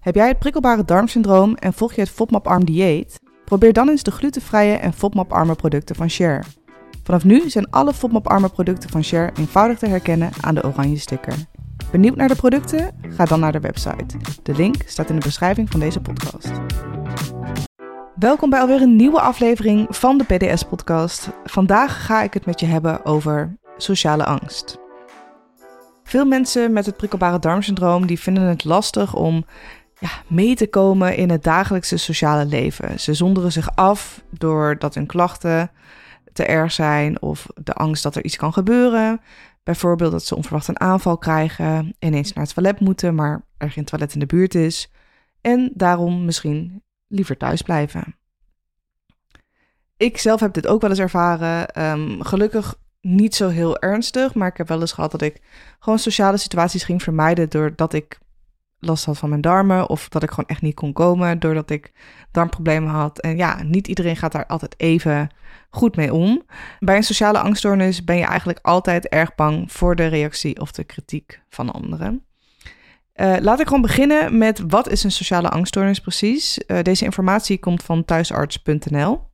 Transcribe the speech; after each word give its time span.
Heb 0.00 0.14
jij 0.14 0.28
het 0.28 0.38
prikkelbare 0.38 0.84
darmsyndroom 0.84 1.54
en 1.54 1.72
volg 1.72 1.92
je 1.92 2.00
het 2.00 2.10
FODMAP-arm 2.10 2.64
dieet? 2.64 3.20
Probeer 3.44 3.72
dan 3.72 3.88
eens 3.88 4.02
de 4.02 4.10
glutenvrije 4.10 4.74
en 4.74 4.92
FODMAP-arme 4.92 5.54
producten 5.54 5.96
van 5.96 6.10
Share. 6.10 6.42
Vanaf 7.02 7.24
nu 7.24 7.50
zijn 7.50 7.70
alle 7.70 7.92
FODMAP-arme 7.92 8.48
producten 8.48 8.90
van 8.90 9.04
Share 9.04 9.32
eenvoudig 9.38 9.78
te 9.78 9.86
herkennen 9.86 10.30
aan 10.40 10.54
de 10.54 10.64
oranje 10.64 10.98
sticker. 10.98 11.34
Benieuwd 11.90 12.16
naar 12.16 12.28
de 12.28 12.34
producten? 12.34 12.90
Ga 13.08 13.24
dan 13.24 13.40
naar 13.40 13.52
de 13.52 13.60
website. 13.60 14.16
De 14.42 14.54
link 14.54 14.76
staat 14.86 15.08
in 15.08 15.14
de 15.14 15.24
beschrijving 15.24 15.70
van 15.70 15.80
deze 15.80 16.00
podcast. 16.00 16.50
Welkom 18.14 18.50
bij 18.50 18.60
alweer 18.60 18.82
een 18.82 18.96
nieuwe 18.96 19.20
aflevering 19.20 19.86
van 19.96 20.18
de 20.18 20.24
PDS-podcast. 20.24 21.28
Vandaag 21.44 22.06
ga 22.06 22.22
ik 22.22 22.34
het 22.34 22.46
met 22.46 22.60
je 22.60 22.66
hebben 22.66 23.04
over 23.04 23.58
sociale 23.76 24.24
angst. 24.24 24.78
Veel 26.04 26.24
mensen 26.24 26.72
met 26.72 26.86
het 26.86 26.96
prikkelbare 26.96 27.38
darmsyndroom 27.38 28.06
die 28.06 28.20
vinden 28.20 28.42
het 28.42 28.64
lastig 28.64 29.14
om 29.14 29.44
ja, 30.00 30.10
mee 30.26 30.54
te 30.56 30.68
komen 30.68 31.16
in 31.16 31.30
het 31.30 31.42
dagelijkse 31.42 31.96
sociale 31.96 32.44
leven. 32.44 33.00
Ze 33.00 33.14
zonderen 33.14 33.52
zich 33.52 33.76
af 33.76 34.22
doordat 34.30 34.94
hun 34.94 35.06
klachten 35.06 35.70
te 36.32 36.44
erg 36.44 36.72
zijn 36.72 37.22
of 37.22 37.46
de 37.54 37.72
angst 37.72 38.02
dat 38.02 38.16
er 38.16 38.24
iets 38.24 38.36
kan 38.36 38.52
gebeuren. 38.52 39.20
Bijvoorbeeld 39.62 40.12
dat 40.12 40.24
ze 40.24 40.36
onverwacht 40.36 40.68
een 40.68 40.80
aanval 40.80 41.18
krijgen, 41.18 41.94
ineens 41.98 42.32
naar 42.32 42.44
het 42.44 42.54
toilet 42.54 42.80
moeten, 42.80 43.14
maar 43.14 43.44
er 43.56 43.70
geen 43.70 43.84
toilet 43.84 44.12
in 44.12 44.20
de 44.20 44.26
buurt 44.26 44.54
is. 44.54 44.90
En 45.40 45.70
daarom 45.74 46.24
misschien 46.24 46.82
liever 47.06 47.36
thuis 47.36 47.62
blijven. 47.62 48.14
Ik 49.96 50.18
zelf 50.18 50.40
heb 50.40 50.52
dit 50.52 50.66
ook 50.66 50.80
wel 50.80 50.90
eens 50.90 50.98
ervaren. 50.98 51.68
Ehm, 51.68 52.20
gelukkig 52.20 52.78
niet 53.00 53.34
zo 53.34 53.48
heel 53.48 53.78
ernstig, 53.78 54.34
maar 54.34 54.48
ik 54.48 54.56
heb 54.56 54.68
wel 54.68 54.80
eens 54.80 54.92
gehad 54.92 55.10
dat 55.10 55.22
ik 55.22 55.40
gewoon 55.78 55.98
sociale 55.98 56.36
situaties 56.36 56.84
ging 56.84 57.02
vermijden 57.02 57.48
doordat 57.48 57.92
ik 57.92 58.18
last 58.80 59.04
had 59.04 59.18
van 59.18 59.28
mijn 59.28 59.40
darmen 59.40 59.88
of 59.88 60.08
dat 60.08 60.22
ik 60.22 60.30
gewoon 60.30 60.48
echt 60.48 60.62
niet 60.62 60.74
kon 60.74 60.92
komen 60.92 61.38
doordat 61.38 61.70
ik 61.70 61.92
darmproblemen 62.30 62.90
had. 62.90 63.18
En 63.18 63.36
ja, 63.36 63.62
niet 63.62 63.88
iedereen 63.88 64.16
gaat 64.16 64.32
daar 64.32 64.46
altijd 64.46 64.74
even 64.76 65.30
goed 65.70 65.96
mee 65.96 66.14
om. 66.14 66.42
Bij 66.78 66.96
een 66.96 67.02
sociale 67.02 67.38
angststoornis 67.38 68.04
ben 68.04 68.16
je 68.16 68.24
eigenlijk 68.24 68.58
altijd 68.62 69.08
erg 69.08 69.34
bang 69.34 69.72
voor 69.72 69.96
de 69.96 70.06
reactie 70.06 70.60
of 70.60 70.72
de 70.72 70.84
kritiek 70.84 71.40
van 71.48 71.72
anderen. 71.72 72.24
Uh, 73.14 73.36
laat 73.40 73.60
ik 73.60 73.66
gewoon 73.66 73.82
beginnen 73.82 74.38
met 74.38 74.62
wat 74.66 74.88
is 74.88 75.04
een 75.04 75.12
sociale 75.12 75.48
angststoornis 75.48 76.00
precies? 76.00 76.60
Uh, 76.66 76.82
deze 76.82 77.04
informatie 77.04 77.58
komt 77.58 77.82
van 77.82 78.04
thuisarts.nl. 78.04 79.28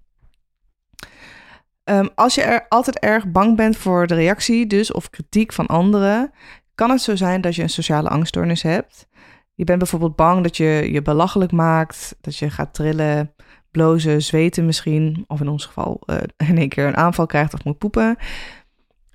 Um, 1.85 2.09
als 2.15 2.35
je 2.35 2.43
er 2.43 2.67
altijd 2.69 2.99
erg 2.99 3.27
bang 3.27 3.57
bent 3.57 3.77
voor 3.77 4.07
de 4.07 4.15
reactie, 4.15 4.67
dus 4.67 4.93
of 4.93 5.11
kritiek 5.11 5.53
van 5.53 5.67
anderen, 5.67 6.33
kan 6.75 6.91
het 6.91 7.01
zo 7.01 7.17
zijn 7.17 7.41
dat 7.41 7.55
je 7.55 7.63
een 7.63 7.71
sociale 7.71 8.09
angststoornis 8.09 8.63
hebt. 8.63 9.09
Je 9.57 9.65
bent 9.65 9.79
bijvoorbeeld 9.79 10.17
bang 10.17 10.43
dat 10.43 10.57
je 10.57 10.89
je 10.93 11.03
belachelijk 11.03 11.53
maakt, 11.53 12.17
dat 12.21 12.37
je 12.37 12.51
gaat 12.51 12.75
trillen, 12.75 13.33
blozen, 13.71 14.23
zweten 14.23 14.67
misschien, 14.67 15.25
of 15.27 15.41
in 15.41 15.49
ons 15.49 15.65
geval 15.65 16.01
uh, 16.07 16.17
in 16.49 16.59
één 16.59 16.69
keer 16.69 16.87
een 16.87 16.97
aanval 16.97 17.27
krijgt 17.27 17.55
of 17.55 17.65
moet 17.65 17.79
poepen. 17.79 18.17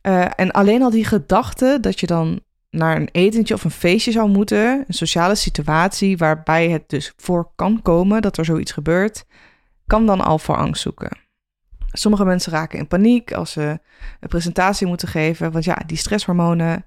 Uh, 0.08 0.26
en 0.36 0.52
alleen 0.52 0.82
al 0.82 0.90
die 0.90 1.06
gedachte 1.06 1.78
dat 1.82 2.00
je 2.00 2.08
dan 2.08 2.40
naar 2.70 2.96
een 2.96 3.10
etentje 3.12 3.54
of 3.54 3.64
een 3.64 3.72
feestje 3.72 4.12
zou 4.12 4.30
moeten, 4.30 4.84
een 4.88 4.94
sociale 4.94 5.36
situatie 5.36 6.18
waarbij 6.18 6.70
het 6.70 6.90
dus 6.90 7.14
voor 7.18 7.52
kan 7.56 7.82
komen 7.82 8.22
dat 8.22 8.38
er 8.38 8.46
zoiets 8.46 8.72
gebeurt, 8.72 9.26
kan 9.88 10.06
dan 10.06 10.22
al 10.22 10.40
voor 10.40 10.56
angst 10.56 10.82
zoeken. 10.82 11.18
Sommige 11.92 12.26
mensen 12.26 12.52
raken 12.52 12.80
in 12.80 12.88
paniek 12.88 13.34
als 13.34 13.52
ze 13.52 13.80
een 14.20 14.30
presentatie 14.30 14.88
moeten 14.88 15.08
geven. 15.08 15.52
Want 15.52 15.64
ja, 15.64 15.82
die 15.86 15.98
stresshormonen 15.98 16.86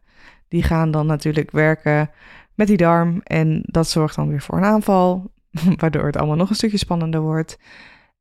die 0.49 0.63
gaan 0.63 0.91
dan 0.91 1.07
natuurlijk 1.07 1.51
werken 1.51 2.11
met 2.55 2.67
die 2.67 2.77
darm. 2.77 3.21
En 3.23 3.63
dat 3.67 3.89
zorgt 3.89 4.17
dan 4.17 4.29
weer 4.29 4.43
voor 4.43 4.57
een 4.57 4.65
aanval, 4.65 5.31
waardoor 5.81 6.07
het 6.07 6.17
allemaal 6.17 6.37
nog 6.37 6.49
een 6.49 6.55
stukje 6.55 6.79
spannender 6.79 7.21
wordt. 7.21 7.59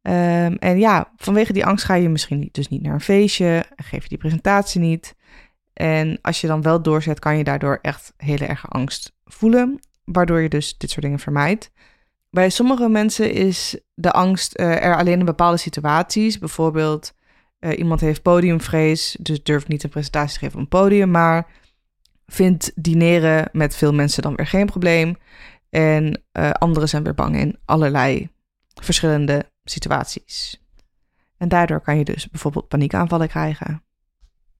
Um, 0.01 0.55
en 0.55 0.79
ja, 0.79 1.11
vanwege 1.15 1.53
die 1.53 1.65
angst 1.65 1.85
ga 1.85 1.93
je 1.93 2.09
misschien 2.09 2.39
niet, 2.39 2.53
dus 2.53 2.69
niet 2.69 2.81
naar 2.81 2.93
een 2.93 3.01
feestje, 3.01 3.65
geef 3.75 4.03
je 4.03 4.09
die 4.09 4.17
presentatie 4.17 4.81
niet. 4.81 5.15
En 5.73 6.19
als 6.21 6.41
je 6.41 6.47
dan 6.47 6.61
wel 6.61 6.81
doorzet, 6.81 7.19
kan 7.19 7.37
je 7.37 7.43
daardoor 7.43 7.79
echt 7.81 8.13
hele 8.17 8.45
erge 8.45 8.67
angst 8.67 9.13
voelen, 9.25 9.79
waardoor 10.05 10.41
je 10.41 10.49
dus 10.49 10.77
dit 10.77 10.89
soort 10.89 11.01
dingen 11.01 11.19
vermijdt. 11.19 11.71
Bij 12.29 12.49
sommige 12.49 12.89
mensen 12.89 13.31
is 13.31 13.79
de 13.93 14.11
angst 14.11 14.59
uh, 14.59 14.83
er 14.83 14.97
alleen 14.97 15.19
in 15.19 15.25
bepaalde 15.25 15.57
situaties. 15.57 16.39
Bijvoorbeeld, 16.39 17.13
uh, 17.59 17.77
iemand 17.77 18.01
heeft 18.01 18.21
podiumvrees, 18.21 19.17
dus 19.19 19.43
durft 19.43 19.67
niet 19.67 19.83
een 19.83 19.89
presentatie 19.89 20.33
te 20.33 20.39
geven 20.39 20.55
op 20.55 20.61
een 20.61 20.79
podium, 20.79 21.11
maar 21.11 21.47
vindt 22.33 22.71
dineren 22.75 23.49
met 23.51 23.75
veel 23.75 23.93
mensen 23.93 24.21
dan 24.21 24.35
weer 24.35 24.47
geen 24.47 24.65
probleem. 24.65 25.17
En 25.69 26.21
uh, 26.33 26.49
anderen 26.49 26.89
zijn 26.89 27.03
weer 27.03 27.13
bang 27.13 27.35
in 27.35 27.57
allerlei 27.65 28.29
verschillende 28.81 29.51
situaties. 29.63 30.63
En 31.37 31.47
daardoor 31.47 31.81
kan 31.81 31.97
je 31.97 32.03
dus 32.03 32.29
bijvoorbeeld 32.29 32.67
paniekaanvallen 32.67 33.27
krijgen. 33.27 33.83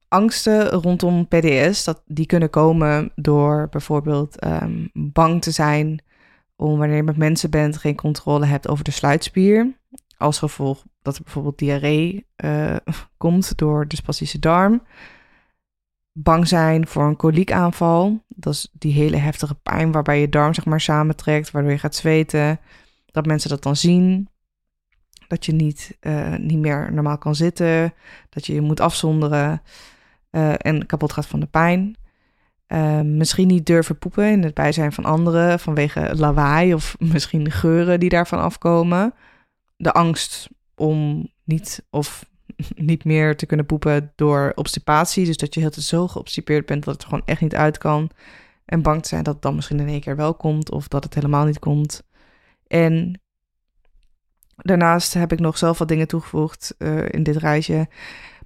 Angsten 0.07 0.69
rondom 0.69 1.28
PDS, 1.28 1.84
dat, 1.84 2.01
die 2.06 2.25
kunnen 2.25 2.50
komen 2.50 3.11
door 3.16 3.67
bijvoorbeeld 3.69 4.45
um, 4.45 4.90
bang 4.94 5.41
te 5.41 5.51
zijn 5.51 6.03
om 6.55 6.78
wanneer 6.78 6.95
je 6.95 7.03
met 7.03 7.17
mensen 7.17 7.50
bent 7.50 7.78
geen 7.78 7.95
controle 7.95 8.45
hebt 8.45 8.67
over 8.67 8.84
de 8.84 8.91
sluitspier. 8.91 9.78
Als 10.17 10.40
gevolg 10.40 10.84
dat 11.01 11.16
er 11.16 11.23
bijvoorbeeld 11.23 11.57
diarree 11.57 12.25
uh, 12.45 12.75
komt 13.17 13.57
door 13.57 13.88
de 13.88 13.95
spastische 13.95 14.40
darm. 14.40 14.81
Bang 16.13 16.47
zijn 16.47 16.88
voor 16.88 17.03
een 17.03 17.16
koliekaanval. 17.16 18.24
Dat 18.28 18.53
is 18.53 18.69
die 18.74 18.94
hele 18.94 19.18
heftige 19.18 19.56
pijn 19.56 19.91
waarbij 19.91 20.19
je 20.19 20.29
darm 20.29 20.53
zeg 20.53 20.66
maar 20.66 20.81
samentrekt, 20.81 21.51
waardoor 21.51 21.72
je 21.72 21.78
gaat 21.78 21.96
zweten. 21.96 22.59
Dat 23.06 23.25
mensen 23.25 23.50
dat 23.50 23.63
dan 23.63 23.75
zien. 23.75 24.29
Dat 25.28 25.46
je 25.46 25.52
niet, 25.52 25.97
uh, 26.02 26.35
niet 26.35 26.57
meer 26.57 26.94
normaal 26.94 27.18
kan 27.18 27.35
zitten. 27.35 27.94
Dat 28.29 28.46
je 28.46 28.53
je 28.53 28.62
moet 28.62 28.79
afzonderen. 28.79 29.62
Uh, 30.31 30.53
en 30.57 30.85
kapot 30.85 31.13
gaat 31.13 31.25
van 31.25 31.40
de 31.40 31.46
pijn. 31.46 31.96
Uh, 32.68 33.02
misschien 33.02 33.47
niet 33.47 33.66
durven 33.66 33.97
poepen 33.97 34.31
in 34.31 34.44
het 34.44 34.53
bijzijn 34.53 34.94
van 34.94 35.06
anderen 35.06 35.59
vanwege 35.59 36.16
lawaai 36.16 36.73
of 36.73 36.96
misschien 37.13 37.52
geuren 37.52 38.00
die 38.00 38.09
daarvan 38.09 38.40
afkomen. 38.40 39.13
De 39.78 39.91
angst 39.91 40.50
om 40.75 41.29
niet 41.44 41.85
of 41.90 42.25
niet 42.75 43.03
meer 43.03 43.36
te 43.36 43.46
kunnen 43.46 43.66
poepen 43.66 44.12
door 44.16 44.52
obstipatie. 44.56 45.25
Dus 45.25 45.38
dat 45.38 45.53
je 45.53 45.59
heel 45.59 45.69
te 45.69 45.81
zo 45.81 46.08
geobstipeerd 46.08 46.66
bent 46.66 46.84
dat 46.84 46.94
het 46.94 47.03
gewoon 47.03 47.22
echt 47.25 47.41
niet 47.41 47.56
uit 47.56 47.78
kan. 47.78 48.09
En 48.66 48.81
bang 48.81 49.02
te 49.02 49.08
zijn 49.08 49.24
dat 49.24 49.34
het 49.34 49.44
dan 49.44 49.56
misschien 49.56 49.80
in 49.80 49.88
één 49.88 50.02
keer 50.02 50.16
wel 50.16 50.34
komt 50.34 50.72
of 50.72 50.88
dat 50.88 51.03
het 51.03 51.14
helemaal 51.14 51.46
niet 51.46 51.59
komt. 51.59 52.03
En 52.68 53.22
daarnaast 54.56 55.14
heb 55.14 55.31
ik 55.31 55.40
nog 55.40 55.58
zelf 55.58 55.78
wat 55.78 55.88
dingen 55.88 56.08
toegevoegd 56.08 56.75
uh, 56.78 57.09
in 57.09 57.24
dit 57.24 57.36
reisje 57.36 57.88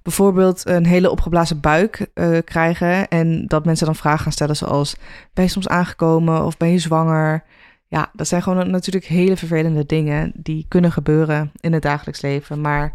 bijvoorbeeld 0.02 0.66
een 0.66 0.86
hele 0.86 1.10
opgeblazen 1.10 1.60
buik 1.60 2.10
uh, 2.14 2.38
krijgen. 2.44 3.08
En 3.08 3.46
dat 3.46 3.64
mensen 3.64 3.86
dan 3.86 3.96
vragen 3.96 4.20
gaan 4.20 4.32
stellen 4.32 4.56
zoals: 4.56 4.96
Ben 5.34 5.44
je 5.44 5.50
soms 5.50 5.68
aangekomen 5.68 6.44
of 6.44 6.56
ben 6.56 6.70
je 6.70 6.78
zwanger? 6.78 7.44
Ja, 7.86 8.10
dat 8.12 8.28
zijn 8.28 8.42
gewoon 8.42 8.70
natuurlijk 8.70 9.04
hele 9.04 9.36
vervelende 9.36 9.86
dingen 9.86 10.32
die 10.34 10.66
kunnen 10.68 10.92
gebeuren 10.92 11.52
in 11.60 11.72
het 11.72 11.82
dagelijks 11.82 12.20
leven. 12.20 12.60
Maar 12.60 12.92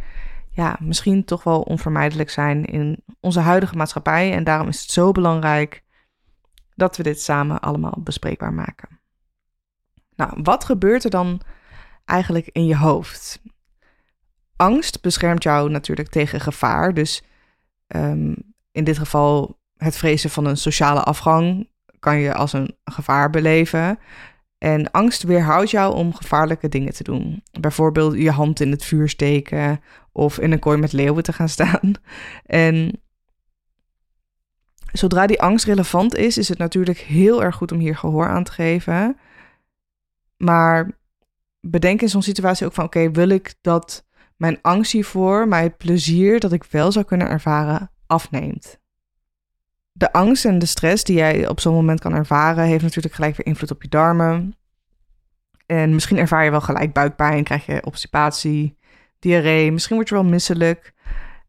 ja, 0.53 0.77
misschien 0.79 1.25
toch 1.25 1.43
wel 1.43 1.61
onvermijdelijk 1.61 2.29
zijn 2.29 2.65
in 2.65 3.03
onze 3.19 3.39
huidige 3.39 3.75
maatschappij. 3.75 4.33
En 4.33 4.43
daarom 4.43 4.67
is 4.67 4.81
het 4.81 4.91
zo 4.91 5.11
belangrijk 5.11 5.83
dat 6.75 6.97
we 6.97 7.03
dit 7.03 7.21
samen 7.21 7.59
allemaal 7.59 7.97
bespreekbaar 7.99 8.53
maken. 8.53 8.99
Nou, 10.15 10.39
wat 10.43 10.63
gebeurt 10.63 11.03
er 11.03 11.09
dan 11.09 11.41
eigenlijk 12.05 12.49
in 12.51 12.65
je 12.65 12.77
hoofd? 12.77 13.41
angst 14.55 15.01
beschermt 15.01 15.43
jou 15.43 15.69
natuurlijk 15.69 16.09
tegen 16.09 16.39
gevaar. 16.39 16.93
Dus 16.93 17.23
um, 17.87 18.35
in 18.71 18.83
dit 18.83 18.97
geval 18.97 19.59
het 19.77 19.97
vrezen 19.97 20.29
van 20.29 20.45
een 20.45 20.57
sociale 20.57 21.01
afgang 21.01 21.69
kan 21.99 22.17
je 22.17 22.33
als 22.33 22.53
een 22.53 22.77
gevaar 22.83 23.29
beleven. 23.29 23.99
En 24.63 24.91
angst 24.91 25.23
weerhoudt 25.23 25.69
jou 25.69 25.95
om 25.95 26.13
gevaarlijke 26.13 26.69
dingen 26.69 26.93
te 26.93 27.03
doen. 27.03 27.43
Bijvoorbeeld 27.59 28.15
je 28.15 28.31
hand 28.31 28.59
in 28.59 28.71
het 28.71 28.85
vuur 28.85 29.09
steken 29.09 29.81
of 30.11 30.39
in 30.39 30.51
een 30.51 30.59
kooi 30.59 30.77
met 30.77 30.91
leeuwen 30.91 31.23
te 31.23 31.33
gaan 31.33 31.49
staan. 31.49 31.93
En 32.45 33.01
zodra 34.91 35.27
die 35.27 35.41
angst 35.41 35.65
relevant 35.65 36.15
is, 36.15 36.37
is 36.37 36.49
het 36.49 36.57
natuurlijk 36.57 36.97
heel 36.97 37.43
erg 37.43 37.55
goed 37.55 37.71
om 37.71 37.79
hier 37.79 37.95
gehoor 37.95 38.27
aan 38.27 38.43
te 38.43 38.51
geven. 38.51 39.17
Maar 40.37 40.91
bedenk 41.59 42.01
in 42.01 42.09
zo'n 42.09 42.21
situatie 42.21 42.65
ook 42.65 42.73
van: 42.73 42.85
oké, 42.85 43.11
wil 43.11 43.29
ik 43.29 43.53
dat 43.61 44.05
mijn 44.37 44.59
angst 44.61 44.91
hiervoor, 44.91 45.47
het 45.49 45.77
plezier 45.77 46.39
dat 46.39 46.51
ik 46.51 46.63
wel 46.63 46.91
zou 46.91 47.05
kunnen 47.05 47.27
ervaren, 47.27 47.91
afneemt. 48.07 48.81
De 49.95 50.11
angst 50.11 50.45
en 50.45 50.59
de 50.59 50.65
stress 50.65 51.03
die 51.03 51.15
jij 51.15 51.47
op 51.47 51.59
zo'n 51.59 51.73
moment 51.73 51.99
kan 51.99 52.13
ervaren, 52.13 52.63
heeft 52.63 52.83
natuurlijk 52.83 53.13
gelijk 53.13 53.35
weer 53.35 53.45
invloed 53.45 53.71
op 53.71 53.81
je 53.81 53.89
darmen. 53.89 54.55
En 55.65 55.93
misschien 55.93 56.17
ervaar 56.17 56.43
je 56.43 56.51
wel 56.51 56.61
gelijk 56.61 56.93
buikpijn, 56.93 57.43
krijg 57.43 57.65
je 57.65 57.85
obstipatie, 57.85 58.77
diarree, 59.19 59.71
misschien 59.71 59.95
word 59.95 60.09
je 60.09 60.15
wel 60.15 60.23
misselijk. 60.23 60.93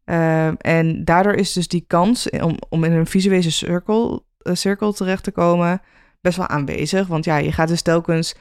Uh, 0.05 0.65
en 0.65 1.05
daardoor 1.05 1.33
is 1.33 1.53
dus 1.53 1.67
die 1.67 1.83
kans 1.87 2.29
om, 2.29 2.57
om 2.69 2.83
in 2.83 2.91
een 2.91 3.07
visuele 3.07 3.49
cirkel, 3.49 4.25
uh, 4.41 4.53
cirkel 4.55 4.91
terecht 4.91 5.23
te 5.23 5.31
komen 5.31 5.81
best 6.21 6.37
wel 6.37 6.47
aanwezig. 6.47 7.07
Want 7.07 7.25
ja, 7.25 7.37
je 7.37 7.51
gaat 7.51 7.67
dus 7.67 7.81
telkens 7.81 8.35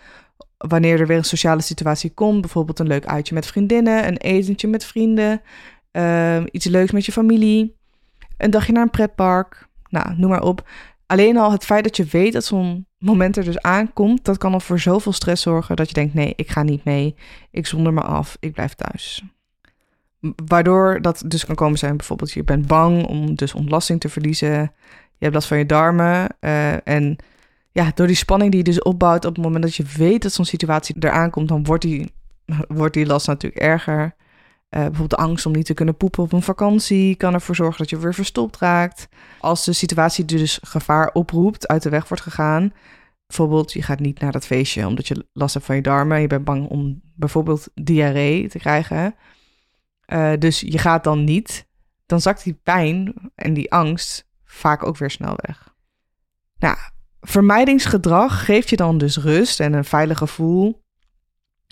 wanneer 0.59 1.01
er 1.01 1.06
weer 1.06 1.17
een 1.17 1.25
sociale 1.25 1.61
situatie 1.61 2.11
komt, 2.11 2.41
bijvoorbeeld 2.41 2.79
een 2.79 2.87
leuk 2.87 3.06
uitje 3.06 3.35
met 3.35 3.47
vriendinnen, 3.47 4.06
een 4.06 4.17
etentje 4.17 4.69
met 4.69 4.85
vrienden, 4.85 5.43
ehm, 5.91 6.47
iets 6.51 6.67
leuks 6.67 6.91
met 6.91 7.06
je 7.06 7.12
familie, 7.12 7.77
een 8.37 8.51
dagje 8.51 8.73
naar 8.73 8.83
een 8.83 8.91
pretpark, 8.91 9.69
nou, 9.94 10.14
noem 10.17 10.31
maar 10.31 10.43
op. 10.43 10.69
Alleen 11.06 11.37
al 11.37 11.52
het 11.52 11.64
feit 11.64 11.85
dat 11.85 11.96
je 11.96 12.05
weet 12.05 12.32
dat 12.32 12.44
zo'n 12.44 12.87
moment 12.99 13.37
er 13.37 13.44
dus 13.44 13.61
aankomt, 13.61 14.25
dat 14.25 14.38
kan 14.38 14.52
al 14.52 14.61
voor 14.61 14.79
zoveel 14.79 15.12
stress 15.12 15.43
zorgen 15.43 15.76
dat 15.76 15.88
je 15.88 15.94
denkt: 15.94 16.14
nee, 16.14 16.32
ik 16.37 16.50
ga 16.50 16.62
niet 16.62 16.85
mee, 16.85 17.14
ik 17.50 17.67
zonder 17.67 17.93
me 17.93 18.00
af, 18.00 18.37
ik 18.41 18.52
blijf 18.52 18.75
thuis. 18.75 19.23
Waardoor 20.46 21.02
dat 21.02 21.23
dus 21.26 21.44
kan 21.44 21.55
komen 21.55 21.79
zijn, 21.79 21.96
bijvoorbeeld 21.96 22.32
je 22.32 22.44
bent 22.44 22.67
bang 22.67 23.06
om 23.06 23.35
dus 23.35 23.55
ontlasting 23.55 24.00
te 24.00 24.08
verliezen, 24.08 24.49
je 25.19 25.19
hebt 25.19 25.35
last 25.35 25.49
van 25.49 25.58
je 25.58 25.67
darmen 25.67 26.29
uh, 26.41 26.88
en 26.88 27.17
ja, 27.73 27.91
door 27.94 28.06
die 28.06 28.17
spanning 28.17 28.50
die 28.50 28.58
je 28.58 28.70
dus 28.70 28.82
opbouwt 28.82 29.25
op 29.25 29.35
het 29.35 29.44
moment 29.44 29.62
dat 29.62 29.75
je 29.75 29.85
weet 29.96 30.23
dat 30.23 30.32
zo'n 30.32 30.44
situatie 30.44 30.96
eraan 30.99 31.31
komt, 31.31 31.49
dan 31.49 31.64
wordt 31.64 31.82
die, 31.82 32.12
wordt 32.69 32.94
die 32.94 33.06
last 33.06 33.26
natuurlijk 33.26 33.62
erger. 33.62 34.14
Uh, 34.75 34.81
bijvoorbeeld 34.81 35.17
angst 35.17 35.47
om 35.47 35.53
niet 35.53 35.67
te 35.67 35.75
kunnen 35.75 35.97
poepen 35.97 36.23
op 36.23 36.32
een 36.32 36.43
vakantie 36.43 37.17
kan 37.17 37.35
ervoor 37.35 37.55
zorgen 37.55 37.79
dat 37.79 37.91
je 37.91 37.99
weer 37.99 38.15
verstopt 38.15 38.59
raakt. 38.59 39.09
Als 39.41 39.65
de 39.65 39.73
situatie 39.73 40.25
dus 40.25 40.59
gevaar 40.62 41.11
oproept, 41.12 41.69
uit 41.69 41.82
de 41.82 41.88
weg 41.88 42.09
wordt 42.09 42.23
gegaan. 42.23 42.73
Bijvoorbeeld, 43.26 43.73
je 43.73 43.82
gaat 43.82 44.00
niet 44.00 44.21
naar 44.21 44.32
dat 44.32 44.47
feestje 44.47 44.87
omdat 44.87 45.09
je 45.09 45.26
last 45.32 45.55
hebt 45.55 45.67
van 45.67 45.76
je 45.76 45.82
darmen. 45.82 46.21
Je 46.21 46.26
bent 46.26 46.44
bang 46.44 46.69
om 46.69 47.00
bijvoorbeeld 47.15 47.69
diarree 47.75 48.49
te 48.49 48.59
krijgen. 48.59 49.15
Uh, 50.06 50.32
dus 50.38 50.61
je 50.61 50.79
gaat 50.79 51.05
dan 51.05 51.25
niet. 51.25 51.67
Dan 52.06 52.20
zakt 52.20 52.44
die 52.44 52.61
pijn 52.62 53.15
en 53.35 53.55
die 53.55 53.73
angst 53.73 54.29
vaak 54.44 54.87
ook 54.87 54.97
weer 54.97 55.11
snel 55.11 55.35
weg. 55.37 55.75
Nou, 56.59 56.77
vermijdingsgedrag 57.20 58.44
geeft 58.44 58.70
je 58.70 58.77
dan 58.77 58.99
dus 58.99 59.17
rust 59.17 59.61
en 59.61 59.73
een 59.73 59.85
veilig 59.85 60.19
gevoel. 60.19 60.83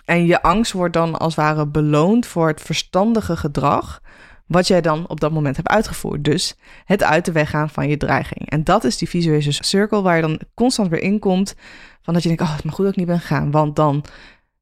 En 0.04 0.26
je 0.26 0.42
angst 0.42 0.72
wordt 0.72 0.94
dan 0.94 1.18
als 1.18 1.36
het 1.36 1.44
ware 1.44 1.66
beloond 1.66 2.26
voor 2.26 2.48
het 2.48 2.60
verstandige 2.60 3.36
gedrag 3.36 4.00
wat 4.46 4.66
jij 4.66 4.80
dan 4.80 5.08
op 5.08 5.20
dat 5.20 5.32
moment 5.32 5.56
hebt 5.56 5.68
uitgevoerd. 5.68 6.24
Dus 6.24 6.56
het 6.84 7.02
uit 7.02 7.24
de 7.24 7.32
weg 7.32 7.50
gaan 7.50 7.70
van 7.70 7.88
je 7.88 7.96
dreiging. 7.96 8.50
En 8.50 8.64
dat 8.64 8.84
is 8.84 8.96
die 8.96 9.08
visuele 9.08 9.52
cirkel 9.52 10.02
waar 10.02 10.16
je 10.16 10.22
dan 10.22 10.40
constant 10.54 10.88
weer 10.88 11.02
in 11.02 11.18
komt. 11.18 11.54
Van 12.02 12.14
dat 12.14 12.22
je 12.22 12.28
denkt, 12.28 12.42
oh, 12.42 12.54
het 12.54 12.64
mag 12.64 12.74
goed 12.74 12.84
dat 12.84 12.92
ik 12.92 12.98
niet 12.98 13.08
ben 13.08 13.20
gegaan, 13.20 13.50
want 13.50 13.76
dan... 13.76 14.04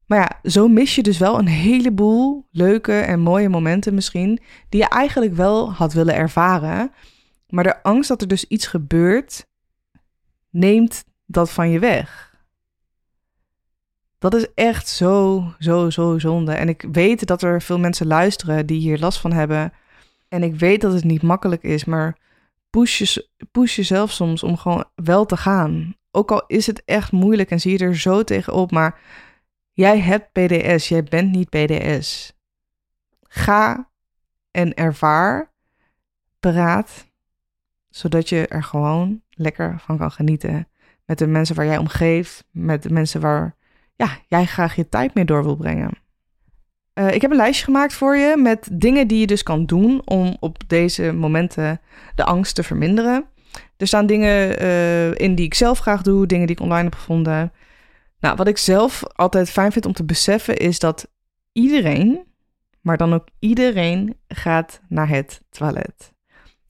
Maar 0.07 0.19
ja, 0.19 0.51
zo 0.51 0.69
mis 0.69 0.95
je 0.95 1.03
dus 1.03 1.19
wel 1.19 1.39
een 1.39 1.47
heleboel 1.47 2.47
leuke 2.51 2.99
en 2.99 3.21
mooie 3.21 3.49
momenten 3.49 3.95
misschien... 3.95 4.41
die 4.69 4.81
je 4.81 4.89
eigenlijk 4.89 5.35
wel 5.35 5.73
had 5.73 5.93
willen 5.93 6.15
ervaren. 6.15 6.93
Maar 7.49 7.65
de 7.65 7.83
angst 7.83 8.09
dat 8.09 8.21
er 8.21 8.29
dus 8.29 8.45
iets 8.45 8.67
gebeurt 8.67 9.47
neemt 10.51 11.05
dat 11.27 11.51
van 11.51 11.71
je 11.71 11.79
weg. 11.79 12.30
Dat 14.21 14.35
is 14.35 14.47
echt 14.55 14.89
zo, 14.89 15.45
zo, 15.59 15.91
zo 15.91 16.19
zonde. 16.19 16.53
En 16.53 16.69
ik 16.69 16.85
weet 16.93 17.27
dat 17.27 17.43
er 17.43 17.63
veel 17.63 17.79
mensen 17.79 18.07
luisteren 18.07 18.67
die 18.67 18.81
hier 18.81 18.99
last 18.99 19.21
van 19.21 19.33
hebben. 19.33 19.73
En 20.29 20.43
ik 20.43 20.55
weet 20.55 20.81
dat 20.81 20.93
het 20.93 21.05
niet 21.05 21.23
makkelijk 21.23 21.63
is, 21.63 21.85
maar 21.85 22.17
push, 22.71 22.99
je, 22.99 23.29
push 23.51 23.77
jezelf 23.77 24.11
soms 24.11 24.43
om 24.43 24.57
gewoon 24.57 24.85
wel 24.95 25.27
te 25.27 25.37
gaan. 25.37 25.95
Ook 26.11 26.31
al 26.31 26.45
is 26.47 26.67
het 26.67 26.83
echt 26.85 27.13
moeilijk 27.13 27.51
en 27.51 27.61
zie 27.61 27.73
je 27.73 27.85
er 27.85 27.97
zo 27.97 28.25
tegenop, 28.25 28.71
maar 28.71 29.01
jij 29.73 30.01
hebt 30.01 30.33
PDS, 30.33 30.89
jij 30.89 31.05
bent 31.05 31.31
niet 31.31 31.49
PDS. 31.49 32.33
Ga 33.23 33.91
en 34.51 34.75
ervaar, 34.75 35.53
praat, 36.41 37.07
zodat 37.89 38.29
je 38.29 38.47
er 38.47 38.63
gewoon 38.63 39.23
lekker 39.31 39.81
van 39.81 39.99
kan 39.99 40.11
genieten. 40.11 40.69
Met 41.05 41.19
de 41.19 41.27
mensen 41.27 41.57
waar 41.57 41.67
jij 41.67 41.79
omgeeft, 41.79 42.45
met 42.51 42.83
de 42.83 42.91
mensen 42.91 43.21
waar 43.21 43.59
ja, 44.00 44.19
jij 44.29 44.47
graag 44.47 44.75
je 44.75 44.88
tijd 44.88 45.14
mee 45.14 45.25
door 45.25 45.44
wil 45.44 45.56
brengen. 45.56 45.91
Uh, 46.94 47.14
ik 47.14 47.20
heb 47.20 47.31
een 47.31 47.37
lijstje 47.37 47.64
gemaakt 47.64 47.93
voor 47.93 48.17
je 48.17 48.37
met 48.37 48.69
dingen 48.73 49.08
die 49.08 49.19
je 49.19 49.26
dus 49.26 49.43
kan 49.43 49.67
doen 49.67 50.02
om 50.05 50.37
op 50.41 50.69
deze 50.69 51.12
momenten 51.12 51.81
de 52.14 52.25
angst 52.25 52.55
te 52.55 52.62
verminderen. 52.62 53.25
Er 53.76 53.87
staan 53.87 54.06
dingen 54.06 54.62
uh, 54.62 55.14
in 55.14 55.35
die 55.35 55.44
ik 55.44 55.55
zelf 55.55 55.79
graag 55.79 56.02
doe, 56.02 56.26
dingen 56.26 56.47
die 56.47 56.56
ik 56.56 56.62
online 56.62 56.85
heb 56.85 56.94
gevonden. 56.94 57.52
Nou, 58.20 58.37
wat 58.37 58.49
ik 58.49 58.58
zelf 58.58 59.02
altijd 59.14 59.50
fijn 59.50 59.73
vind 59.73 59.87
om 59.87 59.93
te 59.93 60.05
beseffen 60.05 60.56
is 60.56 60.79
dat 60.79 61.11
iedereen, 61.52 62.25
maar 62.81 62.97
dan 62.97 63.14
ook 63.14 63.29
iedereen, 63.38 64.17
gaat 64.29 64.81
naar 64.88 65.08
het 65.08 65.43
toilet. 65.50 66.12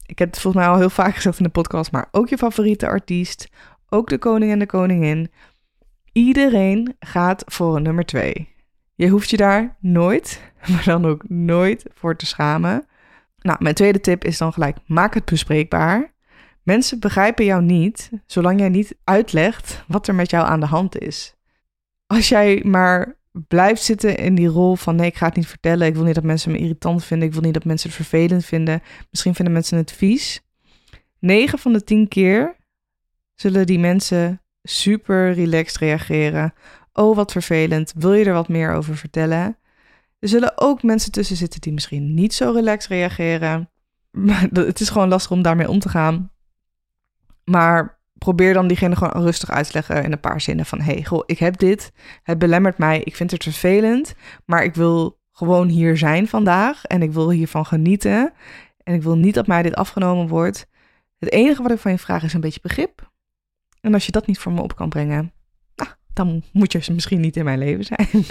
Ik 0.07 0.19
heb 0.19 0.31
het 0.31 0.41
volgens 0.41 0.65
mij 0.65 0.73
al 0.73 0.79
heel 0.79 0.91
vaak 0.91 1.15
gezegd 1.15 1.39
in 1.39 1.45
de 1.45 1.51
podcast, 1.51 1.93
maar 1.93 2.09
ook 2.11 2.29
je 2.29 2.39
favoriete 2.39 2.87
artiest, 2.87 3.49
ook 3.89 4.09
de 4.09 4.19
koning 4.19 4.53
en 4.53 4.59
de 4.59 4.67
koningin. 4.67 5.31
Iedereen 6.13 6.97
gaat 6.99 7.43
voor 7.47 7.81
nummer 7.81 8.05
twee. 8.05 8.55
Je 8.95 9.09
hoeft 9.09 9.31
je 9.31 9.37
daar 9.37 9.77
nooit, 9.81 10.41
maar 10.71 10.85
dan 10.85 11.07
ook 11.07 11.29
nooit 11.29 11.85
voor 11.95 12.17
te 12.17 12.27
schamen. 12.27 12.87
Nou, 13.39 13.59
mijn 13.63 13.75
tweede 13.75 14.01
tip 14.01 14.25
is 14.25 14.39
dan 14.39 14.53
gelijk: 14.53 14.77
maak 14.87 15.15
het 15.15 15.25
bespreekbaar. 15.25 16.13
Mensen 16.63 17.01
begrijpen 17.01 17.45
jou 17.45 17.63
niet 17.63 18.11
zolang 18.27 18.59
jij 18.59 18.69
niet 18.69 18.97
uitlegt 19.05 19.85
wat 19.87 20.09
er 20.09 20.15
met 20.15 20.31
jou 20.31 20.47
aan 20.47 20.61
de 20.61 20.67
hand 20.67 20.99
is. 20.99 21.35
Als 22.07 22.29
jij 22.29 22.63
maar 22.65 23.19
blijft 23.31 23.83
zitten 23.83 24.17
in 24.17 24.35
die 24.35 24.49
rol 24.49 24.77
van 24.77 24.97
nee, 24.97 25.07
ik 25.07 25.17
ga 25.17 25.27
het 25.27 25.37
niet 25.37 25.47
vertellen. 25.47 25.87
Ik 25.87 25.95
wil 25.95 26.05
niet 26.05 26.15
dat 26.15 26.25
mensen 26.25 26.53
me 26.53 26.59
irritant 26.59 27.05
vinden. 27.05 27.29
Ik 27.29 27.35
wil 27.35 27.43
niet 27.43 27.55
dat 27.55 27.65
mensen 27.65 27.89
het 27.89 27.99
vervelend 27.99 28.45
vinden. 28.45 28.83
Misschien 29.11 29.35
vinden 29.35 29.55
mensen 29.55 29.77
het 29.77 29.93
vies. 29.93 30.43
9 31.19 31.59
van 31.59 31.73
de 31.73 31.85
10 31.85 32.09
keer 32.09 32.57
zullen 33.35 33.67
die 33.67 33.79
mensen 33.79 34.43
super 34.63 35.33
relaxed 35.33 35.79
reageren. 35.79 36.53
Oh, 36.93 37.17
wat 37.17 37.33
vervelend. 37.33 37.93
Wil 37.97 38.13
je 38.13 38.25
er 38.25 38.33
wat 38.33 38.49
meer 38.49 38.73
over 38.73 38.97
vertellen? 38.97 39.59
Er 40.19 40.29
zullen 40.29 40.53
ook 40.55 40.83
mensen 40.83 41.13
tussen 41.13 41.37
zitten 41.37 41.61
die 41.61 41.73
misschien 41.73 42.15
niet 42.15 42.35
zo 42.35 42.53
relaxed 42.53 42.91
reageren. 42.91 43.71
Maar 44.11 44.49
het 44.53 44.81
is 44.81 44.89
gewoon 44.89 45.09
lastig 45.09 45.31
om 45.31 45.43
daarmee 45.43 45.69
om 45.69 45.79
te 45.79 45.89
gaan. 45.89 46.31
Maar 47.45 48.01
probeer 48.15 48.55
dan 48.55 48.67
diegene 48.67 48.97
gewoon 48.97 49.23
rustig 49.23 49.51
uit 49.51 49.67
te 49.67 49.73
leggen 49.73 50.05
in 50.05 50.13
een 50.13 50.21
paar 50.21 50.41
zinnen 50.41 50.67
van... 50.67 50.81
hey, 50.81 51.05
goh, 51.05 51.23
ik 51.27 51.39
heb 51.39 51.59
dit, 51.59 51.93
het 52.23 52.39
belemmert 52.39 52.79
mij, 52.79 53.01
ik 53.01 53.17
vind 53.17 53.31
het 53.31 53.43
vervelend... 53.43 54.15
maar 54.45 54.65
ik 54.65 54.75
wil 54.75 55.19
gewoon 55.33 55.69
hier 55.69 55.97
zijn 55.97 56.29
vandaag 56.29 56.85
en 56.85 57.03
ik 57.03 57.13
wil 57.13 57.31
hiervan 57.31 57.67
genieten... 57.67 58.33
en 58.83 58.95
ik 58.95 59.03
wil 59.03 59.17
niet 59.17 59.35
dat 59.35 59.47
mij 59.47 59.63
dit 59.63 59.75
afgenomen 59.75 60.29
wordt. 60.29 60.67
Het 61.19 61.33
enige 61.33 61.63
wat 61.63 61.71
ik 61.71 61.79
van 61.79 61.91
je 61.91 61.99
vraag 61.99 62.23
is 62.23 62.35
een 62.35 62.41
beetje 62.41 62.61
begrip. 62.63 63.10
En 63.81 63.95
als 63.95 64.07
je 64.07 64.13
dat 64.13 64.27
niet 64.27 64.39
voor 64.39 64.53
me 64.53 64.63
op 64.63 64.77
kan 64.77 64.89
brengen... 64.89 65.33
Nou, 65.77 65.91
dan 66.13 66.43
moet 66.53 66.73
je 66.73 66.93
misschien 66.93 67.21
niet 67.21 67.37
in 67.37 67.45
mijn 67.45 67.59
leven 67.59 67.85
zijn. 67.85 68.25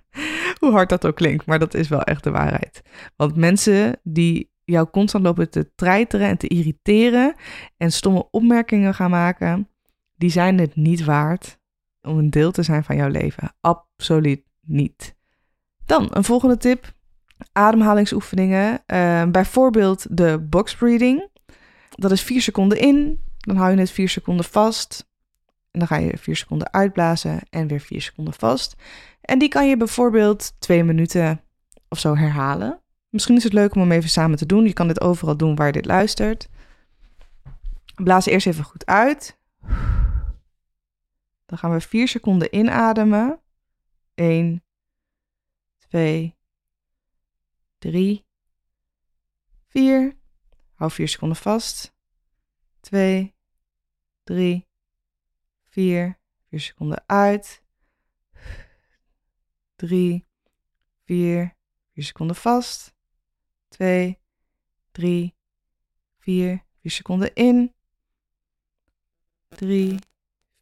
Hoe 0.60 0.72
hard 0.72 0.88
dat 0.88 1.06
ook 1.06 1.16
klinkt, 1.16 1.46
maar 1.46 1.58
dat 1.58 1.74
is 1.74 1.88
wel 1.88 2.02
echt 2.02 2.24
de 2.24 2.30
waarheid. 2.30 2.82
Want 3.16 3.36
mensen 3.36 4.00
die 4.02 4.50
jou 4.64 4.90
constant 4.90 5.24
lopen 5.24 5.50
te 5.50 5.70
treiteren 5.74 6.28
en 6.28 6.36
te 6.36 6.48
irriteren 6.48 7.34
en 7.76 7.92
stomme 7.92 8.28
opmerkingen 8.30 8.94
gaan 8.94 9.10
maken, 9.10 9.68
die 10.14 10.30
zijn 10.30 10.58
het 10.58 10.76
niet 10.76 11.04
waard 11.04 11.58
om 12.02 12.18
een 12.18 12.30
deel 12.30 12.50
te 12.50 12.62
zijn 12.62 12.84
van 12.84 12.96
jouw 12.96 13.08
leven. 13.08 13.54
Absoluut 13.60 14.42
niet. 14.60 15.14
Dan 15.86 16.08
een 16.10 16.24
volgende 16.24 16.56
tip: 16.56 16.92
ademhalingsoefeningen. 17.52 18.82
Uh, 18.86 19.24
bijvoorbeeld 19.24 20.06
de 20.16 20.38
box 20.38 20.76
breathing. 20.76 21.28
Dat 21.90 22.10
is 22.10 22.22
vier 22.22 22.42
seconden 22.42 22.78
in, 22.78 23.20
dan 23.46 23.56
hou 23.56 23.70
je 23.70 23.78
het 23.78 23.90
vier 23.90 24.08
seconden 24.08 24.44
vast. 24.44 25.08
En 25.70 25.78
dan 25.78 25.88
ga 25.88 25.96
je 25.96 26.18
vier 26.18 26.36
seconden 26.36 26.72
uitblazen 26.72 27.40
en 27.50 27.66
weer 27.66 27.80
vier 27.80 28.02
seconden 28.02 28.34
vast. 28.34 28.76
En 29.20 29.38
die 29.38 29.48
kan 29.48 29.68
je 29.68 29.76
bijvoorbeeld 29.76 30.60
twee 30.60 30.84
minuten 30.84 31.40
of 31.88 31.98
zo 31.98 32.16
herhalen. 32.16 32.80
Misschien 33.08 33.36
is 33.36 33.44
het 33.44 33.52
leuk 33.52 33.74
om 33.74 33.80
hem 33.80 33.92
even 33.92 34.10
samen 34.10 34.38
te 34.38 34.46
doen. 34.46 34.64
Je 34.64 34.72
kan 34.72 34.88
dit 34.88 35.00
overal 35.00 35.36
doen 35.36 35.54
waar 35.54 35.66
je 35.66 35.72
dit 35.72 35.84
luistert. 35.84 36.48
Blaas 37.94 38.26
eerst 38.26 38.46
even 38.46 38.64
goed 38.64 38.86
uit. 38.86 39.38
Dan 41.46 41.58
gaan 41.58 41.72
we 41.72 41.80
vier 41.80 42.08
seconden 42.08 42.56
inademen. 42.56 43.40
1, 44.14 44.64
2, 45.78 46.36
3, 47.78 48.26
4. 49.68 50.16
Hou 50.74 50.90
4 50.90 51.08
seconden 51.08 51.36
vast. 51.36 51.94
2, 52.80 53.35
3, 54.26 54.66
4. 55.70 56.18
4 56.50 56.60
seconden 56.60 57.04
uit. 57.06 57.62
3, 59.76 60.24
4. 61.04 61.56
4 61.94 62.04
seconden 62.04 62.36
vast. 62.36 62.94
2, 63.68 64.18
3, 64.92 65.34
4, 66.18 66.64
4 66.80 66.90
seconden 66.90 67.34
in. 67.34 67.74
3, 69.48 69.98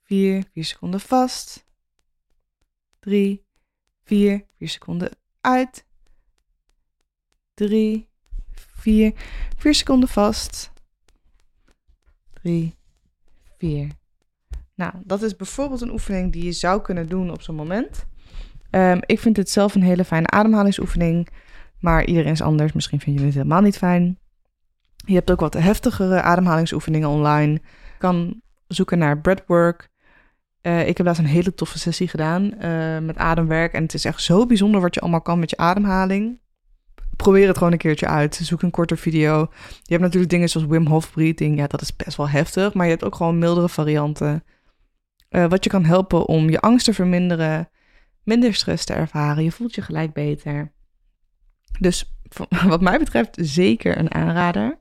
4, 0.03 0.45
4 0.53 0.65
seconden 0.65 1.01
vast. 1.01 1.67
3, 3.01 3.45
4, 4.05 4.47
4 4.59 4.69
seconden 4.69 5.11
uit. 5.41 5.87
3, 7.55 8.09
4, 8.53 9.13
4 9.57 9.75
seconden 9.75 10.09
vast. 10.09 10.73
3, 12.33 12.75
4. 13.65 13.89
Nou, 14.75 14.93
dat 15.05 15.23
is 15.23 15.37
bijvoorbeeld 15.37 15.81
een 15.81 15.93
oefening 15.93 16.33
die 16.33 16.45
je 16.45 16.53
zou 16.53 16.83
kunnen 16.83 17.09
doen 17.09 17.31
op 17.31 17.43
zo'n 17.43 17.55
moment. 17.55 18.07
Ehm, 18.71 18.99
ik 19.07 19.19
vind 19.19 19.37
het 19.37 19.51
zelf 19.51 19.75
een 19.75 19.83
hele 19.83 20.05
fijne 20.05 20.27
ademhalingsoefening, 20.27 21.29
maar 21.79 22.05
iedereen 22.05 22.33
is 22.33 22.43
anders. 22.43 22.73
Misschien 22.73 23.01
vinden 23.01 23.23
jullie 23.23 23.37
het 23.37 23.43
helemaal 23.43 23.65
niet 23.65 23.79
fijn. 23.79 24.19
Je 25.07 25.15
hebt 25.15 25.31
ook 25.31 25.41
wat 25.41 25.55
heftigere 25.55 26.23
ademhalingsoefeningen 26.23 27.09
online. 27.09 27.61
Kan 27.99 28.43
zoeken 28.67 28.99
naar 28.99 29.21
breathwork. 29.21 29.89
Uh, 30.63 30.89
ik 30.89 30.97
heb 30.97 31.07
laatst 31.07 31.21
een 31.21 31.27
hele 31.27 31.55
toffe 31.55 31.79
sessie 31.79 32.09
gedaan 32.09 32.43
uh, 32.43 32.99
met 32.99 33.17
ademwerk. 33.17 33.73
En 33.73 33.83
het 33.83 33.95
is 33.95 34.05
echt 34.05 34.23
zo 34.23 34.47
bijzonder 34.47 34.81
wat 34.81 34.95
je 34.95 35.01
allemaal 35.01 35.23
kan 35.23 35.39
met 35.39 35.51
je 35.51 35.57
ademhaling. 35.57 36.41
Probeer 37.17 37.47
het 37.47 37.57
gewoon 37.57 37.73
een 37.73 37.79
keertje 37.79 38.07
uit. 38.07 38.41
Zoek 38.43 38.63
een 38.63 38.71
korte 38.71 38.97
video. 38.97 39.49
Je 39.69 39.93
hebt 39.93 40.03
natuurlijk 40.03 40.31
dingen 40.31 40.49
zoals 40.49 40.67
Wim 40.67 40.87
Hof 40.87 41.11
breathing. 41.11 41.59
Ja, 41.59 41.67
dat 41.67 41.81
is 41.81 41.97
best 41.97 42.17
wel 42.17 42.29
heftig. 42.29 42.75
Maar 42.75 42.85
je 42.85 42.91
hebt 42.91 43.05
ook 43.05 43.15
gewoon 43.15 43.39
mildere 43.39 43.69
varianten. 43.69 44.45
Uh, 45.31 45.47
wat 45.47 45.65
je 45.65 45.71
kan 45.71 45.85
helpen 45.85 46.27
om 46.27 46.51
je 46.51 46.61
angst 46.61 46.85
te 46.85 46.95
verminderen. 46.95 47.69
Minder 48.23 48.55
stress 48.55 48.85
te 48.85 48.93
ervaren. 48.93 49.45
Je 49.45 49.53
voelt 49.53 49.75
je 49.75 49.83
gelijk 49.83 50.13
beter. 50.13 50.73
Dus 51.81 52.17
wat 52.67 52.81
mij 52.81 52.99
betreft 52.99 53.37
zeker 53.41 53.99
een 53.99 54.15
aanrader. 54.15 54.79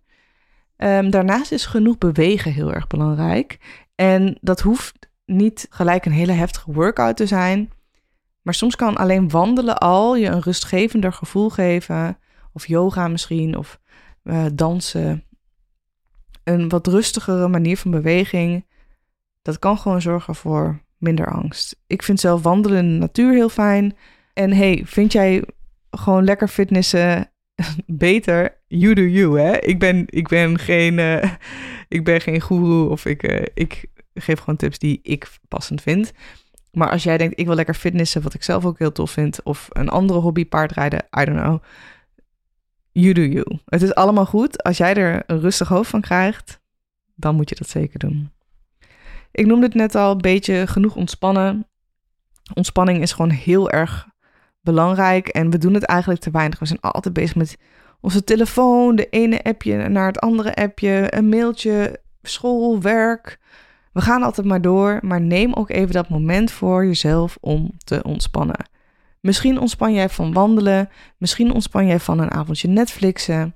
Um, 0.78 1.10
daarnaast 1.10 1.52
is 1.52 1.66
genoeg 1.66 1.98
bewegen 1.98 2.52
heel 2.52 2.74
erg 2.74 2.88
belangrijk. 2.88 3.58
En 3.96 4.38
dat 4.42 4.62
hoeft 4.62 5.10
niet 5.25 5.68
gelijk 5.70 6.06
een 6.06 6.12
hele 6.12 6.32
heftige 6.32 6.72
workout 6.72 7.18
te 7.18 7.28
zijn. 7.28 7.72
Maar 8.42 8.54
soms 8.54 8.75
kan 8.75 8.98
alleen 8.98 9.30
wandelen 9.30 9.78
al 9.78 10.16
je 10.16 10.28
een 10.28 10.42
rustgevender 10.42 11.13
gevoel 11.13 11.50
geven. 11.50 12.18
Of 12.53 12.67
yoga 12.67 13.07
misschien, 13.07 13.57
of 13.57 13.79
uh, 14.24 14.45
dansen. 14.53 15.24
Een 16.43 16.69
wat 16.69 16.88
rustigere 16.88 17.48
manier 17.48 17.77
van 17.77 17.91
beweging. 17.91 18.65
Dat 19.41 19.60
kan 19.60 19.77
gewoon 19.77 20.01
zorgen 20.01 20.36
voor 20.36 20.81
minder 20.98 21.31
angst. 21.31 21.75
Ik 21.88 22.03
vind 22.03 22.19
zelf 22.19 22.41
wandelen 22.41 22.77
in 22.77 22.91
de 22.93 23.00
natuur 23.00 23.33
heel 23.33 23.50
fijn. 23.50 23.95
En 24.33 24.53
hey, 24.53 24.81
vind 24.86 25.12
jij 25.12 25.43
gewoon 25.91 26.24
lekker 26.24 26.48
fitnessen 26.48 27.31
beter? 27.86 28.62
You 28.67 28.93
do 28.93 29.01
you, 29.01 29.39
hè? 29.39 29.60
Ik 29.60 29.79
ben, 29.79 30.05
ik 30.10 30.27
ben 30.27 30.60
geen, 30.60 30.98
uh, 30.98 31.24
ik 31.98 32.03
ben 32.03 32.22
geen 32.22 32.41
guru 32.41 32.89
of 32.89 33.05
ik, 33.05 33.31
uh, 33.31 33.45
ik 33.53 33.86
geef 34.13 34.39
gewoon 34.39 34.55
tips 34.55 34.79
die 34.79 35.00
ik 35.03 35.29
passend 35.48 35.81
vind. 35.81 36.12
Maar 36.72 36.89
als 36.89 37.03
jij 37.03 37.17
denkt, 37.17 37.39
ik 37.39 37.45
wil 37.45 37.55
lekker 37.55 37.74
fitnessen, 37.74 38.22
wat 38.22 38.33
ik 38.33 38.43
zelf 38.43 38.65
ook 38.65 38.79
heel 38.79 38.91
tof 38.91 39.12
vind, 39.12 39.43
of 39.43 39.67
een 39.69 39.89
andere 39.89 40.19
hobby, 40.19 40.45
paardrijden, 40.45 41.00
I 41.19 41.25
don't 41.25 41.39
know. 41.39 41.63
You 42.94 43.14
do 43.14 43.22
you. 43.22 43.60
Het 43.66 43.82
is 43.82 43.96
allemaal 43.96 44.26
goed. 44.26 44.64
Als 44.64 44.78
jij 44.78 44.96
er 44.96 45.24
een 45.26 45.40
rustig 45.40 45.68
hoofd 45.68 45.90
van 45.90 46.02
krijgt, 46.02 46.62
dan 47.16 47.36
moet 47.36 47.50
je 47.50 47.56
dat 47.56 47.70
zeker 47.70 48.00
doen. 48.00 48.32
Ik 49.32 49.46
noemde 49.46 49.66
het 49.66 49.76
net 49.76 49.96
al, 49.96 50.12
een 50.12 50.18
beetje 50.18 50.68
genoeg 50.68 50.96
ontspannen. 50.96 51.68
Ontspanning 52.54 53.02
is 53.02 53.12
gewoon 53.12 53.30
heel 53.30 53.70
erg 53.70 54.08
belangrijk 54.62 55.28
en 55.28 55.50
we 55.50 55.58
doen 55.58 55.74
het 55.74 55.84
eigenlijk 55.84 56.22
te 56.22 56.32
weinig. 56.32 56.60
We 56.60 56.66
zijn 56.66 56.82
altijd 56.82 57.14
bezig 57.14 57.36
met 57.36 57.58
onze 58.02 58.24
telefoon, 58.24 58.96
de 58.96 59.10
ene 59.10 59.44
appje 59.44 59.88
naar 59.88 60.08
het 60.08 60.20
andere 60.20 60.56
appje, 60.56 61.16
een 61.16 61.30
mailtje, 61.30 62.00
school, 62.22 62.82
werk. 62.82 63.40
We 63.92 64.02
gaan 64.02 64.24
altijd 64.24 64.48
maar 64.48 64.62
door, 64.62 65.00
maar 65.02 65.22
neem 65.22 65.54
ook 65.54 65.70
even 65.70 65.94
dat 65.94 66.10
moment 66.10 66.52
voor 66.52 66.86
jezelf 66.86 67.38
om 67.42 67.72
te 67.78 68.04
ontspannen. 68.04 68.66
Misschien 69.24 69.60
ontspan 69.60 69.94
jij 69.94 70.10
van 70.10 70.34
wandelen, 70.34 70.89
misschien 71.18 71.53
ontspan 71.53 71.88
jij 71.88 72.00
van 72.00 72.20
een 72.20 72.32
avondje 72.32 72.68
Netflixen, 72.68 73.56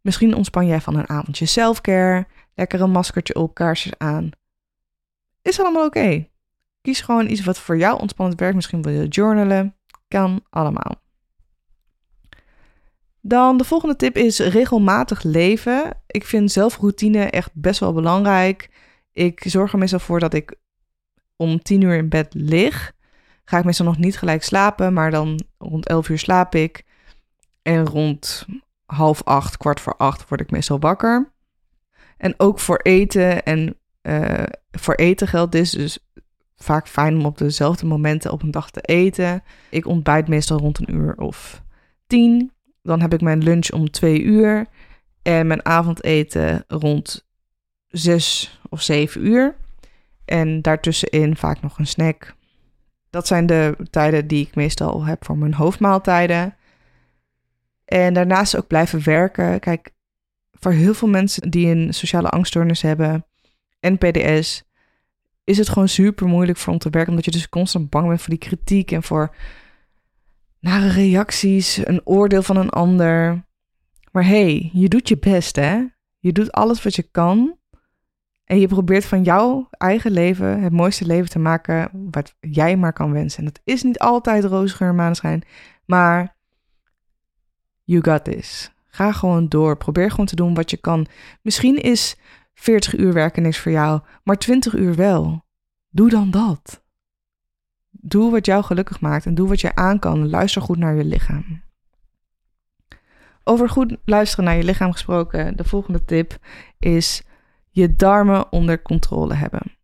misschien 0.00 0.34
ontspan 0.34 0.66
jij 0.66 0.80
van 0.80 0.96
een 0.96 1.08
avondje 1.08 1.46
selfcare, 1.46 2.26
lekker 2.54 2.80
een 2.80 2.90
maskertje 2.90 3.34
op, 3.34 3.54
kaarsjes 3.54 3.98
aan. 3.98 4.30
Is 5.42 5.60
allemaal 5.60 5.86
oké. 5.86 6.28
Kies 6.80 7.00
gewoon 7.00 7.30
iets 7.30 7.44
wat 7.44 7.58
voor 7.58 7.78
jou 7.78 8.00
ontspannend 8.00 8.40
werkt. 8.40 8.54
Misschien 8.54 8.82
wil 8.82 8.92
je 8.92 9.08
journalen. 9.08 9.76
Kan 10.08 10.44
allemaal. 10.50 10.94
Dan 13.20 13.56
de 13.56 13.64
volgende 13.64 13.96
tip 13.96 14.16
is 14.16 14.38
regelmatig 14.38 15.22
leven. 15.22 16.02
Ik 16.06 16.24
vind 16.24 16.52
zelfroutine 16.52 17.24
echt 17.24 17.50
best 17.54 17.80
wel 17.80 17.92
belangrijk. 17.92 18.70
Ik 19.12 19.42
zorg 19.46 19.72
er 19.72 19.78
meestal 19.78 19.98
voor 19.98 20.20
dat 20.20 20.34
ik 20.34 20.54
om 21.36 21.62
tien 21.62 21.80
uur 21.80 21.96
in 21.96 22.08
bed 22.08 22.34
lig. 22.34 22.96
Ga 23.48 23.58
ik 23.58 23.64
meestal 23.64 23.86
nog 23.86 23.98
niet 23.98 24.18
gelijk 24.18 24.42
slapen, 24.42 24.92
maar 24.92 25.10
dan 25.10 25.40
rond 25.58 25.86
elf 25.86 26.08
uur 26.08 26.18
slaap 26.18 26.54
ik. 26.54 26.84
En 27.62 27.86
rond 27.86 28.46
half 28.86 29.22
acht, 29.24 29.56
kwart 29.56 29.80
voor 29.80 29.96
acht 29.96 30.28
word 30.28 30.40
ik 30.40 30.50
meestal 30.50 30.80
wakker. 30.80 31.32
En 32.16 32.34
ook 32.36 32.58
voor 32.58 32.76
eten 32.76 33.42
en 33.42 33.76
uh, 34.02 34.42
voor 34.70 34.94
eten 34.94 35.28
geldt 35.28 35.52
dit 35.52 35.72
dus 35.72 35.98
vaak 36.56 36.88
fijn 36.88 37.16
om 37.16 37.26
op 37.26 37.38
dezelfde 37.38 37.86
momenten 37.86 38.32
op 38.32 38.42
een 38.42 38.50
dag 38.50 38.70
te 38.70 38.80
eten. 38.80 39.42
Ik 39.70 39.86
ontbijt 39.86 40.28
meestal 40.28 40.58
rond 40.58 40.78
een 40.78 40.94
uur 40.94 41.16
of 41.16 41.62
tien. 42.06 42.52
Dan 42.82 43.00
heb 43.00 43.12
ik 43.12 43.20
mijn 43.20 43.42
lunch 43.42 43.70
om 43.70 43.90
twee 43.90 44.22
uur. 44.22 44.66
En 45.22 45.46
mijn 45.46 45.64
avondeten 45.64 46.64
rond 46.66 47.28
zes 47.86 48.58
of 48.68 48.82
zeven 48.82 49.26
uur. 49.26 49.56
En 50.24 50.62
daartussenin 50.62 51.36
vaak 51.36 51.60
nog 51.62 51.78
een 51.78 51.86
snack. 51.86 52.36
Dat 53.10 53.26
zijn 53.26 53.46
de 53.46 53.76
tijden 53.90 54.26
die 54.26 54.46
ik 54.46 54.54
meestal 54.54 55.04
heb 55.04 55.24
voor 55.24 55.38
mijn 55.38 55.54
hoofdmaaltijden. 55.54 56.56
En 57.84 58.14
daarnaast 58.14 58.56
ook 58.56 58.66
blijven 58.66 59.04
werken. 59.04 59.60
Kijk, 59.60 59.90
voor 60.52 60.72
heel 60.72 60.94
veel 60.94 61.08
mensen 61.08 61.50
die 61.50 61.66
een 61.66 61.94
sociale 61.94 62.28
angststoornis 62.28 62.82
hebben 62.82 63.26
en 63.80 63.98
PDS, 63.98 64.68
is 65.44 65.58
het 65.58 65.68
gewoon 65.68 65.88
super 65.88 66.26
moeilijk 66.26 66.58
voor 66.58 66.72
om 66.72 66.78
te 66.78 66.90
werken. 66.90 67.10
Omdat 67.10 67.24
je 67.24 67.30
dus 67.30 67.48
constant 67.48 67.90
bang 67.90 68.08
bent 68.08 68.20
voor 68.20 68.30
die 68.30 68.38
kritiek 68.38 68.92
en 68.92 69.02
voor 69.02 69.34
nare 70.60 70.88
reacties, 70.88 71.86
een 71.86 72.00
oordeel 72.04 72.42
van 72.42 72.56
een 72.56 72.70
ander. 72.70 73.44
Maar 74.12 74.24
hey, 74.24 74.70
je 74.72 74.88
doet 74.88 75.08
je 75.08 75.18
best, 75.18 75.56
hè? 75.56 75.84
Je 76.18 76.32
doet 76.32 76.52
alles 76.52 76.82
wat 76.82 76.96
je 76.96 77.02
kan. 77.02 77.57
En 78.48 78.60
je 78.60 78.68
probeert 78.68 79.04
van 79.04 79.22
jouw 79.22 79.68
eigen 79.70 80.10
leven 80.10 80.62
het 80.62 80.72
mooiste 80.72 81.06
leven 81.06 81.30
te 81.30 81.38
maken 81.38 81.90
wat 82.10 82.34
jij 82.40 82.76
maar 82.76 82.92
kan 82.92 83.12
wensen. 83.12 83.38
En 83.38 83.44
dat 83.44 83.60
is 83.64 83.82
niet 83.82 83.98
altijd 83.98 84.44
roze 84.44 84.74
geur 84.74 84.88
en 84.88 84.94
maneschijn, 84.94 85.42
maar 85.84 86.36
you 87.84 88.04
got 88.04 88.24
this. 88.24 88.72
Ga 88.86 89.12
gewoon 89.12 89.48
door. 89.48 89.76
Probeer 89.76 90.10
gewoon 90.10 90.26
te 90.26 90.36
doen 90.36 90.54
wat 90.54 90.70
je 90.70 90.76
kan. 90.76 91.06
Misschien 91.42 91.76
is 91.76 92.16
40 92.54 92.96
uur 92.96 93.12
werken 93.12 93.42
niks 93.42 93.58
voor 93.58 93.72
jou, 93.72 94.00
maar 94.22 94.36
20 94.36 94.74
uur 94.74 94.94
wel. 94.94 95.44
Doe 95.88 96.10
dan 96.10 96.30
dat. 96.30 96.84
Doe 97.90 98.30
wat 98.30 98.46
jou 98.46 98.64
gelukkig 98.64 99.00
maakt 99.00 99.26
en 99.26 99.34
doe 99.34 99.48
wat 99.48 99.60
je 99.60 99.74
aan 99.74 99.98
kan. 99.98 100.30
Luister 100.30 100.62
goed 100.62 100.78
naar 100.78 100.94
je 100.94 101.04
lichaam. 101.04 101.62
Over 103.44 103.68
goed 103.68 103.96
luisteren 104.04 104.44
naar 104.44 104.56
je 104.56 104.64
lichaam 104.64 104.92
gesproken, 104.92 105.56
de 105.56 105.64
volgende 105.64 106.04
tip 106.04 106.38
is 106.78 107.22
je 107.78 107.96
darmen 107.96 108.52
onder 108.52 108.82
controle 108.82 109.34
hebben. 109.34 109.76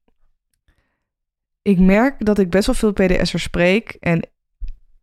Ik 1.62 1.78
merk 1.78 2.24
dat 2.24 2.38
ik 2.38 2.50
best 2.50 2.66
wel 2.66 2.74
veel 2.74 2.92
PDS'ers 2.92 3.42
spreek 3.42 3.96
en 4.00 4.28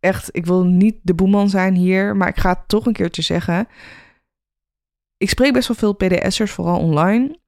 echt, 0.00 0.36
ik 0.36 0.46
wil 0.46 0.64
niet 0.64 0.96
de 1.02 1.14
boeman 1.14 1.48
zijn 1.48 1.74
hier, 1.74 2.16
maar 2.16 2.28
ik 2.28 2.38
ga 2.38 2.48
het 2.48 2.68
toch 2.68 2.86
een 2.86 2.92
keertje 2.92 3.22
zeggen. 3.22 3.68
Ik 5.16 5.28
spreek 5.28 5.52
best 5.52 5.68
wel 5.68 5.76
veel 5.76 5.92
PDS'ers, 5.92 6.50
vooral 6.50 6.78
online 6.78 7.40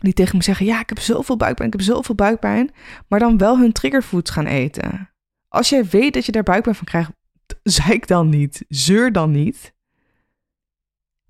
die 0.00 0.12
tegen 0.12 0.36
me 0.36 0.42
zeggen: 0.42 0.66
Ja, 0.66 0.80
ik 0.80 0.88
heb 0.88 0.98
zoveel 0.98 1.36
buikpijn, 1.36 1.68
ik 1.68 1.74
heb 1.78 1.86
zoveel 1.86 2.14
buikpijn. 2.14 2.70
Maar 3.08 3.18
dan 3.18 3.38
wel 3.38 3.58
hun 3.58 3.72
triggerfoods 3.72 4.30
gaan 4.30 4.46
eten. 4.46 5.10
Als 5.48 5.68
jij 5.68 5.84
weet 5.84 6.14
dat 6.14 6.26
je 6.26 6.32
daar 6.32 6.42
buikpijn 6.42 6.74
van 6.74 6.86
krijgt, 6.86 7.12
zeik 7.62 8.06
dan 8.06 8.28
niet. 8.28 8.64
Zeur 8.68 9.12
dan 9.12 9.30
niet. 9.30 9.74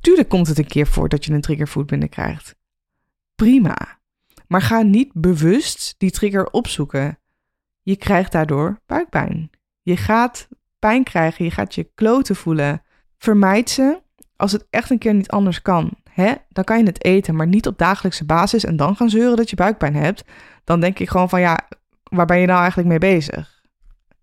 Tuurlijk 0.01 0.29
komt 0.29 0.47
het 0.47 0.59
een 0.59 0.67
keer 0.67 0.87
voor 0.87 1.09
dat 1.09 1.25
je 1.25 1.33
een 1.33 1.41
triggerfood 1.41 1.87
binnenkrijgt. 1.87 2.59
Prima. 3.41 3.99
Maar 4.47 4.63
ga 4.63 4.83
niet 4.83 5.11
bewust 5.13 5.95
die 5.99 6.11
trigger 6.11 6.51
opzoeken. 6.51 7.19
Je 7.83 7.97
krijgt 7.97 8.33
daardoor 8.33 8.81
buikpijn. 8.87 9.51
Je 9.83 9.97
gaat 9.97 10.49
pijn 10.79 11.05
krijgen, 11.05 11.45
je 11.45 11.51
gaat 11.51 11.75
je 11.75 11.91
kloten 11.95 12.37
voelen. 12.37 12.83
Vermijd 13.19 13.71
ze 13.71 14.03
als 14.37 14.53
het 14.53 14.67
echt 14.71 14.91
een 14.91 14.99
keer 14.99 15.15
niet 15.15 15.31
anders 15.31 15.63
kan 15.63 15.93
hè, 16.11 16.33
dan 16.49 16.65
kan 16.65 16.79
je 16.79 16.85
het 16.85 17.05
eten, 17.05 17.35
maar 17.35 17.47
niet 17.47 17.67
op 17.67 17.79
dagelijkse 17.79 18.25
basis 18.25 18.65
en 18.65 18.77
dan 18.77 18.97
gaan 18.97 19.11
zeuren 19.11 19.37
dat 19.37 19.51
je 19.51 19.57
buikpijn 19.57 19.95
hebt. 19.95 20.25
Dan 20.65 20.81
denk 20.81 20.99
ik 20.99 21.09
gewoon 21.09 21.29
van 21.29 21.41
ja, 21.41 21.59
waar 22.03 22.27
ben 22.27 22.39
je 22.39 22.47
nou 22.47 22.59
eigenlijk 22.59 22.89
mee 22.89 22.99
bezig? 22.99 23.63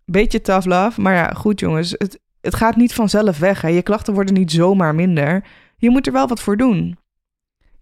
Beetje 0.05 0.41
tough 0.41 0.67
love, 0.67 1.01
maar 1.01 1.13
ja, 1.13 1.29
goed 1.33 1.59
jongens, 1.59 1.91
het, 1.97 2.19
het 2.41 2.55
gaat 2.55 2.75
niet 2.75 2.93
vanzelf 2.93 3.39
weg. 3.39 3.61
Hè. 3.61 3.67
Je 3.67 3.81
klachten 3.81 4.13
worden 4.13 4.33
niet 4.33 4.51
zomaar 4.51 4.95
minder. 4.95 5.43
Je 5.77 5.89
moet 5.89 6.07
er 6.07 6.13
wel 6.13 6.27
wat 6.27 6.41
voor 6.41 6.57
doen. 6.57 6.97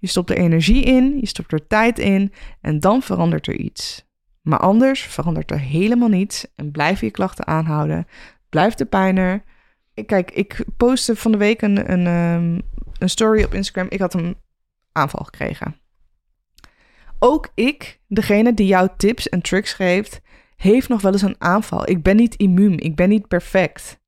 Je 0.06 0.12
stopt 0.12 0.30
er 0.30 0.38
energie 0.38 0.84
in, 0.84 1.18
je 1.20 1.28
stopt 1.28 1.52
er 1.52 1.68
tijd 1.68 2.00
in 2.00 2.34
en 2.62 2.80
dan 2.80 3.02
verandert 3.02 3.48
er 3.48 3.56
iets. 3.56 4.06
Maar 4.42 4.60
anders 4.60 5.02
verandert 5.02 5.52
er 5.52 5.60
helemaal 5.60 6.08
niets 6.08 6.48
en 6.56 6.72
blijf 6.72 7.02
je 7.02 7.12
klachten 7.12 7.48
aanhouden. 7.48 8.08
Blijft 8.50 8.78
de 8.78 8.86
pijn 8.86 9.18
er. 9.18 9.44
Kijk, 10.06 10.32
ik 10.32 10.66
postte 10.78 11.16
van 11.16 11.32
de 11.32 11.38
week 11.38 11.62
een, 11.62 11.92
een, 11.92 12.08
ehm, 12.08 12.60
een 13.00 13.10
story 13.10 13.44
op 13.44 13.54
Instagram. 13.54 13.88
Ik 13.90 14.00
had 14.00 14.14
een 14.14 14.38
aanval 14.92 15.24
gekregen. 15.24 15.76
ook 17.20 17.52
ik, 17.56 18.00
degene 18.08 18.54
die 18.54 18.68
jou 18.68 18.90
tips 18.98 19.30
en 19.30 19.42
tricks 19.42 19.74
geeft, 19.74 20.22
heeft 20.56 20.90
nog 20.90 21.02
wel 21.02 21.12
eens 21.12 21.22
een 21.22 21.42
aanval. 21.42 21.90
Ik 21.90 22.04
ben 22.04 22.16
niet 22.16 22.36
immuun, 22.36 22.80
ik 22.80 22.96
ben 22.96 23.10
niet 23.10 23.28
perfect. 23.28 24.00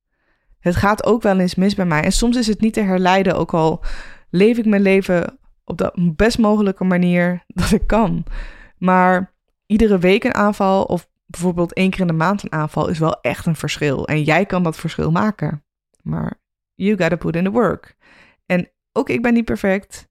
Het 0.60 0.75
gaat 0.75 1.06
ook 1.06 1.22
wel 1.22 1.39
eens 1.39 1.56
mis 1.56 1.75
bij 1.75 1.86
mij. 1.86 2.04
En 2.04 2.12
soms 2.12 2.38
is 2.38 2.48
het 2.48 2.62
niet 2.62 2.74
te 2.74 2.82
herleiden, 2.82 3.36
ook 3.36 3.54
al 3.54 3.84
leef 4.30 4.58
ik 4.58 4.66
mijn 4.66 4.82
leven 4.82 5.39
op 5.67 5.77
de 5.77 6.13
best 6.15 6.38
mogelijke 6.38 6.83
manier 6.83 7.43
dat 7.62 7.71
ik 7.71 7.88
kan. 7.88 8.24
Maar 8.77 9.33
iedere 9.65 10.00
week 10.00 10.24
een 10.24 10.36
aanval 10.36 10.83
of 10.83 11.09
bijvoorbeeld 11.25 11.74
één 11.74 11.89
keer 11.89 12.00
in 12.00 12.07
de 12.07 12.13
maand 12.13 12.43
een 12.43 12.51
aanval 12.51 12.88
is 12.88 13.00
wel 13.00 13.21
echt 13.21 13.45
een 13.45 13.55
verschil. 13.55 14.07
En 14.07 14.24
jij 14.24 14.45
kan 14.45 14.63
dat 14.63 14.77
verschil 14.77 15.12
maken. 15.12 15.63
Maar 16.01 16.41
you 16.75 16.97
gotta 16.97 17.15
put 17.15 17.36
in 17.36 17.43
the 17.43 17.51
work. 17.51 17.95
En 18.45 18.69
ook 18.91 19.09
ik 19.09 19.21
ben 19.21 19.33
niet 19.33 19.45
perfect. 19.45 20.09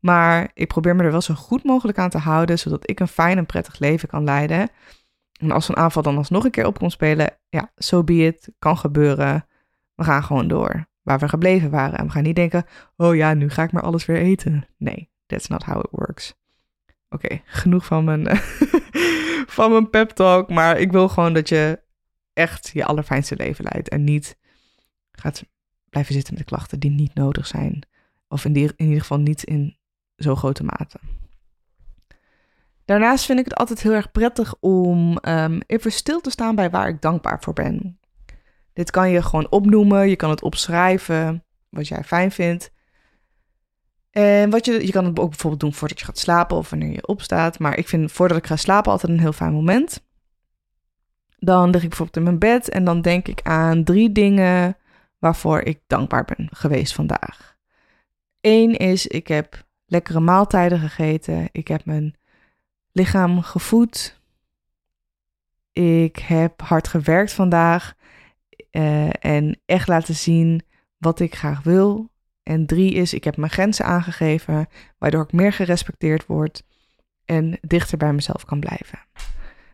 Maar 0.00 0.50
ik 0.54 0.68
probeer 0.68 0.96
me 0.96 1.02
er 1.02 1.10
wel 1.10 1.20
zo 1.20 1.34
goed 1.34 1.64
mogelijk 1.64 1.98
aan 1.98 2.10
te 2.10 2.18
houden, 2.18 2.58
zodat 2.58 2.90
ik 2.90 3.00
een 3.00 3.08
fijn 3.08 3.38
en 3.38 3.46
prettig 3.46 3.78
leven 3.78 4.08
kan 4.08 4.24
leiden. 4.24 4.68
En 5.32 5.50
als 5.50 5.68
een 5.68 5.76
aanval 5.76 6.02
dan 6.02 6.16
alsnog 6.16 6.44
een 6.44 6.50
keer 6.50 6.66
op 6.66 6.78
kon 6.78 6.90
spelen, 6.90 7.38
ja, 7.48 7.72
so 7.76 8.04
be 8.04 8.14
it, 8.14 8.52
kan 8.58 8.78
gebeuren. 8.78 9.46
We 9.94 10.04
gaan 10.04 10.22
gewoon 10.22 10.48
door 10.48 10.86
waar 11.04 11.18
we 11.18 11.28
gebleven 11.28 11.70
waren. 11.70 11.98
En 11.98 12.04
we 12.04 12.10
gaan 12.10 12.22
niet 12.22 12.36
denken, 12.36 12.64
oh 12.96 13.14
ja, 13.14 13.34
nu 13.34 13.50
ga 13.50 13.62
ik 13.62 13.72
maar 13.72 13.82
alles 13.82 14.06
weer 14.06 14.16
eten. 14.16 14.66
Nee, 14.76 15.10
that's 15.26 15.46
not 15.46 15.62
how 15.62 15.78
it 15.78 15.90
works. 15.90 16.34
Oké, 17.08 17.40
genoeg 17.44 17.84
van 17.84 18.04
mijn, 18.04 18.36
van 19.56 19.70
mijn 19.70 19.90
pep 19.90 20.10
talk. 20.10 20.50
Maar 20.50 20.78
ik 20.78 20.92
wil 20.92 21.08
gewoon 21.08 21.32
dat 21.32 21.48
je 21.48 21.80
echt 22.32 22.70
je 22.72 22.84
allerfijnste 22.84 23.36
leven 23.36 23.64
leidt. 23.72 23.88
En 23.88 24.04
niet 24.04 24.36
gaat 25.12 25.44
blijven 25.90 26.14
zitten 26.14 26.34
met 26.34 26.44
klachten 26.44 26.80
die 26.80 26.90
niet 26.90 27.14
nodig 27.14 27.46
zijn. 27.46 27.86
Of 28.28 28.44
in, 28.44 28.52
die, 28.52 28.72
in 28.76 28.86
ieder 28.86 29.00
geval 29.00 29.18
niet 29.18 29.44
in 29.44 29.76
zo 30.16 30.34
grote 30.34 30.64
mate. 30.64 30.98
Daarnaast 32.84 33.24
vind 33.24 33.38
ik 33.38 33.44
het 33.44 33.54
altijd 33.54 33.82
heel 33.82 33.92
erg 33.92 34.12
prettig 34.12 34.54
om 34.60 35.18
um, 35.28 35.60
even 35.66 35.92
stil 35.92 36.20
te 36.20 36.30
staan 36.30 36.54
bij 36.54 36.70
waar 36.70 36.88
ik 36.88 37.00
dankbaar 37.00 37.42
voor 37.42 37.52
ben. 37.52 37.98
Dit 38.74 38.90
kan 38.90 39.10
je 39.10 39.22
gewoon 39.22 39.50
opnoemen, 39.50 40.08
je 40.08 40.16
kan 40.16 40.30
het 40.30 40.42
opschrijven, 40.42 41.44
wat 41.68 41.88
jij 41.88 42.04
fijn 42.04 42.30
vindt. 42.30 42.72
En 44.10 44.50
wat 44.50 44.64
je, 44.64 44.86
je 44.86 44.92
kan 44.92 45.04
het 45.04 45.18
ook 45.18 45.28
bijvoorbeeld 45.28 45.60
doen 45.60 45.74
voordat 45.74 45.98
je 45.98 46.04
gaat 46.04 46.18
slapen 46.18 46.56
of 46.56 46.70
wanneer 46.70 46.92
je 46.92 47.06
opstaat. 47.06 47.58
Maar 47.58 47.78
ik 47.78 47.88
vind 47.88 48.12
voordat 48.12 48.36
ik 48.36 48.46
ga 48.46 48.56
slapen 48.56 48.92
altijd 48.92 49.12
een 49.12 49.20
heel 49.20 49.32
fijn 49.32 49.52
moment. 49.52 50.04
Dan 51.38 51.70
lig 51.70 51.82
ik 51.82 51.88
bijvoorbeeld 51.88 52.16
in 52.16 52.22
mijn 52.22 52.38
bed 52.38 52.68
en 52.68 52.84
dan 52.84 53.00
denk 53.00 53.28
ik 53.28 53.42
aan 53.42 53.84
drie 53.84 54.12
dingen 54.12 54.76
waarvoor 55.18 55.60
ik 55.60 55.80
dankbaar 55.86 56.24
ben 56.24 56.48
geweest 56.52 56.94
vandaag. 56.94 57.56
Eén 58.40 58.76
is, 58.76 59.06
ik 59.06 59.28
heb 59.28 59.64
lekkere 59.86 60.20
maaltijden 60.20 60.78
gegeten. 60.78 61.48
Ik 61.52 61.68
heb 61.68 61.84
mijn 61.84 62.16
lichaam 62.92 63.42
gevoed. 63.42 64.20
Ik 65.72 66.18
heb 66.18 66.60
hard 66.60 66.88
gewerkt 66.88 67.32
vandaag. 67.32 67.94
Uh, 68.76 69.08
en 69.20 69.60
echt 69.66 69.88
laten 69.88 70.14
zien 70.14 70.62
wat 70.98 71.20
ik 71.20 71.34
graag 71.34 71.62
wil. 71.62 72.12
En 72.42 72.66
drie 72.66 72.92
is, 72.92 73.14
ik 73.14 73.24
heb 73.24 73.36
mijn 73.36 73.50
grenzen 73.50 73.84
aangegeven, 73.84 74.66
waardoor 74.98 75.22
ik 75.22 75.32
meer 75.32 75.52
gerespecteerd 75.52 76.26
word 76.26 76.64
en 77.24 77.58
dichter 77.60 77.98
bij 77.98 78.12
mezelf 78.12 78.44
kan 78.44 78.60
blijven. 78.60 78.98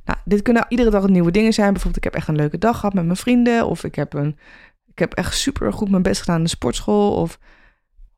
Nou, 0.05 0.19
dit 0.25 0.43
kunnen 0.43 0.67
iedere 0.69 0.91
dag 0.91 1.09
nieuwe 1.09 1.31
dingen 1.31 1.53
zijn. 1.53 1.73
Bijvoorbeeld, 1.73 2.05
ik 2.05 2.13
heb 2.13 2.15
echt 2.15 2.29
een 2.29 2.37
leuke 2.37 2.59
dag 2.59 2.79
gehad 2.79 2.95
met 2.95 3.05
mijn 3.05 3.17
vrienden. 3.17 3.67
Of 3.67 3.85
ik 3.85 3.95
heb, 3.95 4.15
een, 4.15 4.39
ik 4.87 4.99
heb 4.99 5.15
echt 5.15 5.35
super 5.35 5.73
goed 5.73 5.91
mijn 5.91 6.03
best 6.03 6.21
gedaan 6.21 6.37
in 6.37 6.43
de 6.43 6.49
sportschool. 6.49 7.15
Of 7.15 7.39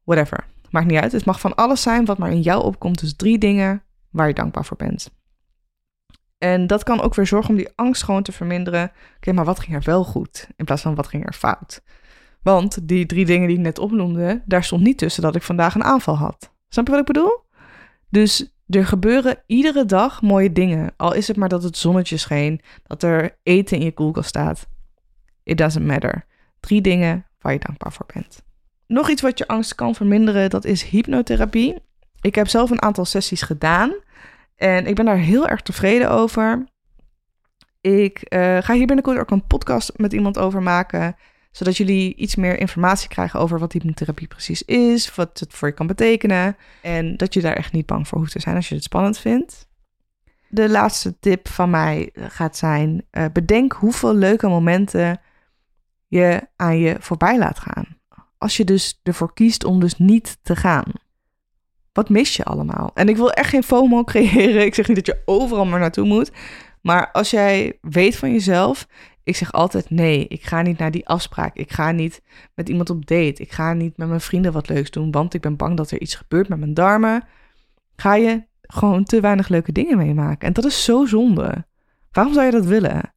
whatever. 0.04 0.44
Maakt 0.70 0.86
niet 0.86 1.00
uit. 1.00 1.12
Het 1.12 1.24
mag 1.24 1.40
van 1.40 1.54
alles 1.54 1.82
zijn 1.82 2.04
wat 2.04 2.18
maar 2.18 2.30
in 2.30 2.40
jou 2.40 2.62
opkomt. 2.62 3.00
Dus 3.00 3.16
drie 3.16 3.38
dingen 3.38 3.82
waar 4.10 4.28
je 4.28 4.34
dankbaar 4.34 4.64
voor 4.64 4.76
bent. 4.76 5.10
En 6.42 6.66
dat 6.66 6.82
kan 6.82 7.00
ook 7.00 7.14
weer 7.14 7.26
zorgen 7.26 7.50
om 7.50 7.56
die 7.56 7.68
angst 7.74 8.02
gewoon 8.02 8.22
te 8.22 8.32
verminderen. 8.32 8.92
Oké, 9.16 9.32
maar 9.32 9.44
wat 9.44 9.60
ging 9.60 9.76
er 9.76 9.82
wel 9.84 10.04
goed 10.04 10.48
in 10.56 10.64
plaats 10.64 10.82
van 10.82 10.94
wat 10.94 11.06
ging 11.06 11.26
er 11.26 11.32
fout? 11.32 11.82
Want 12.42 12.88
die 12.88 13.06
drie 13.06 13.24
dingen 13.24 13.48
die 13.48 13.56
ik 13.56 13.62
net 13.62 13.78
opnoemde, 13.78 14.42
daar 14.44 14.64
stond 14.64 14.82
niet 14.82 14.98
tussen 14.98 15.22
dat 15.22 15.36
ik 15.36 15.42
vandaag 15.42 15.74
een 15.74 15.84
aanval 15.84 16.16
had. 16.16 16.52
Snap 16.68 16.84
je 16.86 16.90
wat 16.90 17.00
ik 17.00 17.06
bedoel? 17.06 17.44
Dus 18.08 18.54
er 18.68 18.86
gebeuren 18.86 19.38
iedere 19.46 19.84
dag 19.84 20.22
mooie 20.22 20.52
dingen. 20.52 20.92
Al 20.96 21.14
is 21.14 21.28
het 21.28 21.36
maar 21.36 21.48
dat 21.48 21.62
het 21.62 21.76
zonnetje 21.76 22.16
scheen, 22.16 22.60
dat 22.86 23.02
er 23.02 23.38
eten 23.42 23.78
in 23.78 23.84
je 23.84 23.92
koelkast 23.92 24.28
staat. 24.28 24.68
It 25.42 25.58
doesn't 25.58 25.86
matter. 25.86 26.26
Drie 26.60 26.80
dingen 26.80 27.26
waar 27.40 27.52
je 27.52 27.58
dankbaar 27.58 27.92
voor 27.92 28.06
bent. 28.14 28.42
Nog 28.86 29.10
iets 29.10 29.22
wat 29.22 29.38
je 29.38 29.46
angst 29.46 29.74
kan 29.74 29.94
verminderen, 29.94 30.50
dat 30.50 30.64
is 30.64 30.82
hypnotherapie. 30.82 31.82
Ik 32.20 32.34
heb 32.34 32.48
zelf 32.48 32.70
een 32.70 32.82
aantal 32.82 33.04
sessies 33.04 33.42
gedaan. 33.42 33.92
En 34.56 34.86
ik 34.86 34.94
ben 34.94 35.04
daar 35.04 35.16
heel 35.16 35.48
erg 35.48 35.60
tevreden 35.60 36.10
over. 36.10 36.64
Ik 37.80 38.26
uh, 38.28 38.58
ga 38.62 38.74
hier 38.74 38.86
binnenkort 38.86 39.18
ook 39.18 39.30
een 39.30 39.46
podcast 39.46 39.92
met 39.96 40.12
iemand 40.12 40.38
over 40.38 40.62
maken. 40.62 41.16
Zodat 41.50 41.76
jullie 41.76 42.14
iets 42.14 42.36
meer 42.36 42.58
informatie 42.58 43.08
krijgen 43.08 43.40
over 43.40 43.58
wat 43.58 43.72
hypnotherapie 43.72 44.26
precies 44.26 44.62
is. 44.62 45.14
Wat 45.14 45.40
het 45.40 45.54
voor 45.54 45.68
je 45.68 45.74
kan 45.74 45.86
betekenen. 45.86 46.56
En 46.82 47.16
dat 47.16 47.34
je 47.34 47.40
daar 47.40 47.56
echt 47.56 47.72
niet 47.72 47.86
bang 47.86 48.08
voor 48.08 48.18
hoeft 48.18 48.32
te 48.32 48.40
zijn 48.40 48.56
als 48.56 48.68
je 48.68 48.74
het 48.74 48.84
spannend 48.84 49.18
vindt. 49.18 49.68
De 50.48 50.68
laatste 50.68 51.18
tip 51.18 51.48
van 51.48 51.70
mij 51.70 52.10
gaat 52.14 52.56
zijn: 52.56 53.04
uh, 53.10 53.24
bedenk 53.32 53.72
hoeveel 53.72 54.14
leuke 54.14 54.48
momenten 54.48 55.20
je 56.06 56.48
aan 56.56 56.78
je 56.78 56.96
voorbij 57.00 57.38
laat 57.38 57.58
gaan. 57.58 57.96
Als 58.38 58.56
je 58.56 58.64
dus 58.64 59.00
ervoor 59.02 59.34
kiest 59.34 59.64
om 59.64 59.80
dus 59.80 59.98
niet 59.98 60.38
te 60.42 60.56
gaan. 60.56 60.92
Wat 61.92 62.08
mis 62.08 62.36
je 62.36 62.44
allemaal? 62.44 62.90
En 62.94 63.08
ik 63.08 63.16
wil 63.16 63.32
echt 63.32 63.48
geen 63.48 63.62
FOMO 63.62 64.04
creëren. 64.12 64.64
Ik 64.64 64.74
zeg 64.74 64.88
niet 64.88 64.96
dat 64.96 65.06
je 65.06 65.22
overal 65.24 65.64
maar 65.64 65.80
naartoe 65.80 66.06
moet. 66.06 66.32
Maar 66.80 67.10
als 67.12 67.30
jij 67.30 67.78
weet 67.80 68.16
van 68.16 68.32
jezelf, 68.32 68.86
ik 69.24 69.36
zeg 69.36 69.52
altijd 69.52 69.90
nee, 69.90 70.28
ik 70.28 70.42
ga 70.42 70.62
niet 70.62 70.78
naar 70.78 70.90
die 70.90 71.08
afspraak. 71.08 71.56
Ik 71.56 71.72
ga 71.72 71.90
niet 71.90 72.22
met 72.54 72.68
iemand 72.68 72.90
op 72.90 73.06
date. 73.06 73.42
Ik 73.42 73.52
ga 73.52 73.72
niet 73.72 73.96
met 73.96 74.08
mijn 74.08 74.20
vrienden 74.20 74.52
wat 74.52 74.68
leuks 74.68 74.90
doen, 74.90 75.10
want 75.10 75.34
ik 75.34 75.40
ben 75.40 75.56
bang 75.56 75.76
dat 75.76 75.90
er 75.90 76.00
iets 76.00 76.14
gebeurt 76.14 76.48
met 76.48 76.58
mijn 76.58 76.74
darmen. 76.74 77.24
Ga 77.96 78.14
je 78.14 78.44
gewoon 78.62 79.04
te 79.04 79.20
weinig 79.20 79.48
leuke 79.48 79.72
dingen 79.72 79.96
meemaken. 79.96 80.48
En 80.48 80.52
dat 80.52 80.64
is 80.64 80.84
zo 80.84 81.04
zonde. 81.06 81.66
Waarom 82.10 82.32
zou 82.32 82.46
je 82.46 82.52
dat 82.52 82.66
willen? 82.66 83.14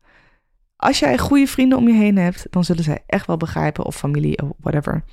Als 0.75 0.99
jij 0.99 1.17
goede 1.17 1.47
vrienden 1.47 1.77
om 1.77 1.88
je 1.88 1.93
heen 1.93 2.17
hebt, 2.17 2.47
dan 2.49 2.63
zullen 2.63 2.83
zij 2.83 3.03
echt 3.05 3.27
wel 3.27 3.38
begrijpen, 3.38 3.85
of 3.85 3.95
familie 3.95 4.41
of 4.41 4.49
whatever, 4.57 5.03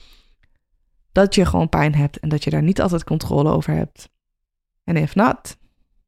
dat 1.12 1.34
je 1.34 1.44
gewoon 1.44 1.68
pijn 1.68 1.94
hebt 1.94 2.18
en 2.18 2.28
dat 2.28 2.44
je 2.44 2.50
daar 2.50 2.62
niet 2.62 2.80
altijd 2.80 3.04
controle 3.04 3.50
over 3.50 3.74
hebt. 3.74 4.10
En 4.84 4.96
if 4.96 5.14
not, 5.14 5.56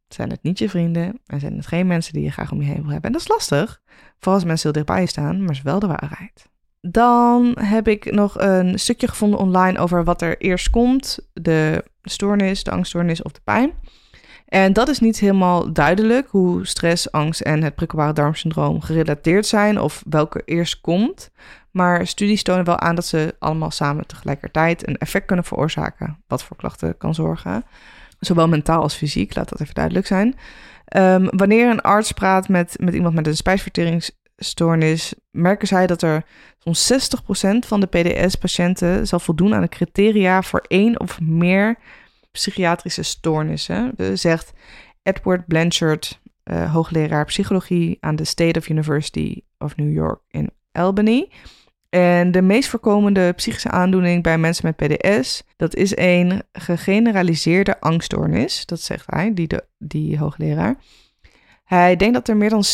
zijn 0.08 0.30
het 0.30 0.42
niet 0.42 0.58
je 0.58 0.68
vrienden 0.68 1.20
en 1.26 1.40
zijn 1.40 1.56
het 1.56 1.66
geen 1.66 1.86
mensen 1.86 2.12
die 2.12 2.22
je 2.22 2.30
graag 2.30 2.52
om 2.52 2.60
je 2.60 2.66
heen 2.66 2.82
wil 2.82 2.90
hebben. 2.90 3.10
En 3.10 3.12
dat 3.12 3.20
is 3.20 3.28
lastig, 3.28 3.80
vooral 4.18 4.34
als 4.34 4.44
mensen 4.44 4.62
heel 4.62 4.82
dichtbij 4.82 5.00
je 5.00 5.08
staan, 5.08 5.42
maar 5.42 5.50
is 5.50 5.62
wel 5.62 5.78
de 5.78 5.86
waarheid. 5.86 6.52
Dan 6.80 7.56
heb 7.60 7.88
ik 7.88 8.12
nog 8.12 8.38
een 8.38 8.78
stukje 8.78 9.08
gevonden 9.08 9.38
online 9.38 9.78
over 9.78 10.04
wat 10.04 10.22
er 10.22 10.38
eerst 10.38 10.70
komt: 10.70 11.28
de 11.32 11.84
stoornis, 12.02 12.64
de 12.64 12.70
angststoornis 12.70 13.22
of 13.22 13.32
de 13.32 13.40
pijn. 13.44 13.72
En 14.44 14.72
dat 14.72 14.88
is 14.88 15.00
niet 15.00 15.18
helemaal 15.18 15.72
duidelijk 15.72 16.28
hoe 16.30 16.66
stress, 16.66 17.12
angst 17.12 17.40
en 17.40 17.62
het 17.62 17.74
prikkelbare 17.74 18.12
darmsyndroom 18.12 18.80
gerelateerd 18.80 19.46
zijn 19.46 19.80
of 19.80 20.02
welke 20.08 20.42
eerst 20.44 20.80
komt. 20.80 21.30
Maar 21.70 22.06
studies 22.06 22.42
tonen 22.42 22.64
wel 22.64 22.78
aan 22.78 22.94
dat 22.94 23.06
ze 23.06 23.34
allemaal 23.38 23.70
samen 23.70 24.06
tegelijkertijd 24.06 24.88
een 24.88 24.98
effect 24.98 25.26
kunnen 25.26 25.44
veroorzaken, 25.44 26.22
wat 26.26 26.42
voor 26.42 26.56
klachten 26.56 26.96
kan 26.96 27.14
zorgen. 27.14 27.64
Zowel 28.18 28.48
mentaal 28.48 28.82
als 28.82 28.94
fysiek, 28.94 29.34
laat 29.34 29.48
dat 29.48 29.60
even 29.60 29.74
duidelijk 29.74 30.06
zijn. 30.06 30.34
Um, 30.96 31.28
wanneer 31.30 31.70
een 31.70 31.80
arts 31.80 32.12
praat 32.12 32.48
met, 32.48 32.76
met 32.80 32.94
iemand 32.94 33.14
met 33.14 33.26
een 33.26 33.36
spijsverteringsstoornis, 33.36 35.14
merken 35.30 35.68
zij 35.68 35.86
dat 35.86 36.02
er 36.02 36.24
zo'n 36.58 37.00
60% 37.56 37.58
van 37.66 37.80
de 37.80 37.86
PDS-patiënten 37.86 39.06
zal 39.06 39.20
voldoen 39.20 39.54
aan 39.54 39.60
de 39.60 39.68
criteria 39.68 40.42
voor 40.42 40.64
één 40.68 41.00
of 41.00 41.20
meer 41.20 41.76
psychiatrische 42.34 43.02
stoornissen, 43.02 43.94
zegt 44.14 44.52
Edward 45.02 45.46
Blanchard, 45.46 46.20
uh, 46.44 46.72
hoogleraar 46.72 47.24
psychologie 47.24 47.96
aan 48.00 48.16
de 48.16 48.24
State 48.24 48.58
of 48.58 48.68
University 48.68 49.40
of 49.58 49.76
New 49.76 49.92
York 49.92 50.20
in 50.30 50.50
Albany. 50.72 51.30
En 51.88 52.30
de 52.30 52.42
meest 52.42 52.68
voorkomende 52.68 53.32
psychische 53.32 53.70
aandoening 53.70 54.22
bij 54.22 54.38
mensen 54.38 54.66
met 54.66 54.76
PDS, 54.76 55.42
dat 55.56 55.74
is 55.74 55.96
een 55.96 56.42
gegeneraliseerde 56.52 57.80
angststoornis. 57.80 58.66
Dat 58.66 58.80
zegt 58.80 59.04
hij, 59.06 59.34
die, 59.34 59.46
de, 59.46 59.64
die 59.78 60.18
hoogleraar. 60.18 60.76
Hij 61.64 61.96
denkt 61.96 62.14
dat 62.14 62.28
er 62.28 62.36
meer 62.36 62.50
dan 62.50 62.64
60% 62.64 62.66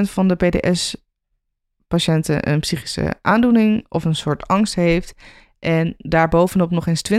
van 0.00 0.28
de 0.28 0.36
PDS-patiënten 0.36 2.48
een 2.48 2.60
psychische 2.60 3.14
aandoening 3.22 3.86
of 3.88 4.04
een 4.04 4.16
soort 4.16 4.46
angst 4.46 4.74
heeft. 4.74 5.14
En 5.58 5.94
daarbovenop 5.98 6.70
nog 6.70 6.86
eens 6.86 7.02
20% 7.12 7.16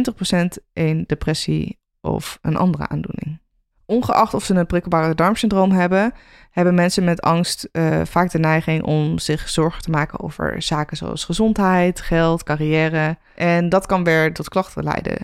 een 0.73 1.03
depressie 1.07 1.78
of 2.01 2.39
een 2.41 2.57
andere 2.57 2.87
aandoening. 2.87 3.39
Ongeacht 3.85 4.33
of 4.33 4.43
ze 4.43 4.53
een 4.53 4.65
prikkelbare 4.65 5.15
darmsyndroom 5.15 5.71
hebben, 5.71 6.13
hebben 6.51 6.75
mensen 6.75 7.03
met 7.03 7.21
angst 7.21 7.69
uh, 7.71 8.01
vaak 8.05 8.31
de 8.31 8.39
neiging 8.39 8.83
om 8.83 9.19
zich 9.19 9.49
zorgen 9.49 9.81
te 9.81 9.89
maken 9.89 10.19
over 10.19 10.61
zaken 10.61 10.97
zoals 10.97 11.25
gezondheid, 11.25 12.01
geld, 12.01 12.43
carrière. 12.43 13.17
En 13.35 13.69
dat 13.69 13.85
kan 13.85 14.03
weer 14.03 14.33
tot 14.33 14.49
klachten 14.49 14.83
leiden, 14.83 15.17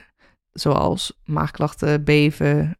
zoals 0.52 1.20
maagklachten, 1.26 2.04
beven, 2.04 2.78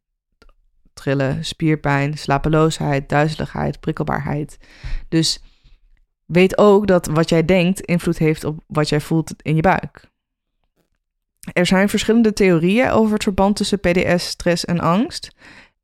trillen, 0.92 1.44
spierpijn, 1.44 2.18
slapeloosheid, 2.18 3.08
duizeligheid, 3.08 3.80
prikkelbaarheid. 3.80 4.58
Dus 5.08 5.42
weet 6.24 6.58
ook 6.58 6.86
dat 6.86 7.06
wat 7.06 7.28
jij 7.28 7.44
denkt 7.44 7.80
invloed 7.80 8.18
heeft 8.18 8.44
op 8.44 8.64
wat 8.66 8.88
jij 8.88 9.00
voelt 9.00 9.34
in 9.42 9.54
je 9.54 9.62
buik. 9.62 10.10
Er 11.52 11.66
zijn 11.66 11.88
verschillende 11.88 12.32
theorieën 12.32 12.90
over 12.90 13.12
het 13.12 13.22
verband 13.22 13.56
tussen 13.56 13.80
PDS, 13.80 14.26
stress 14.26 14.64
en 14.64 14.80
angst. 14.80 15.34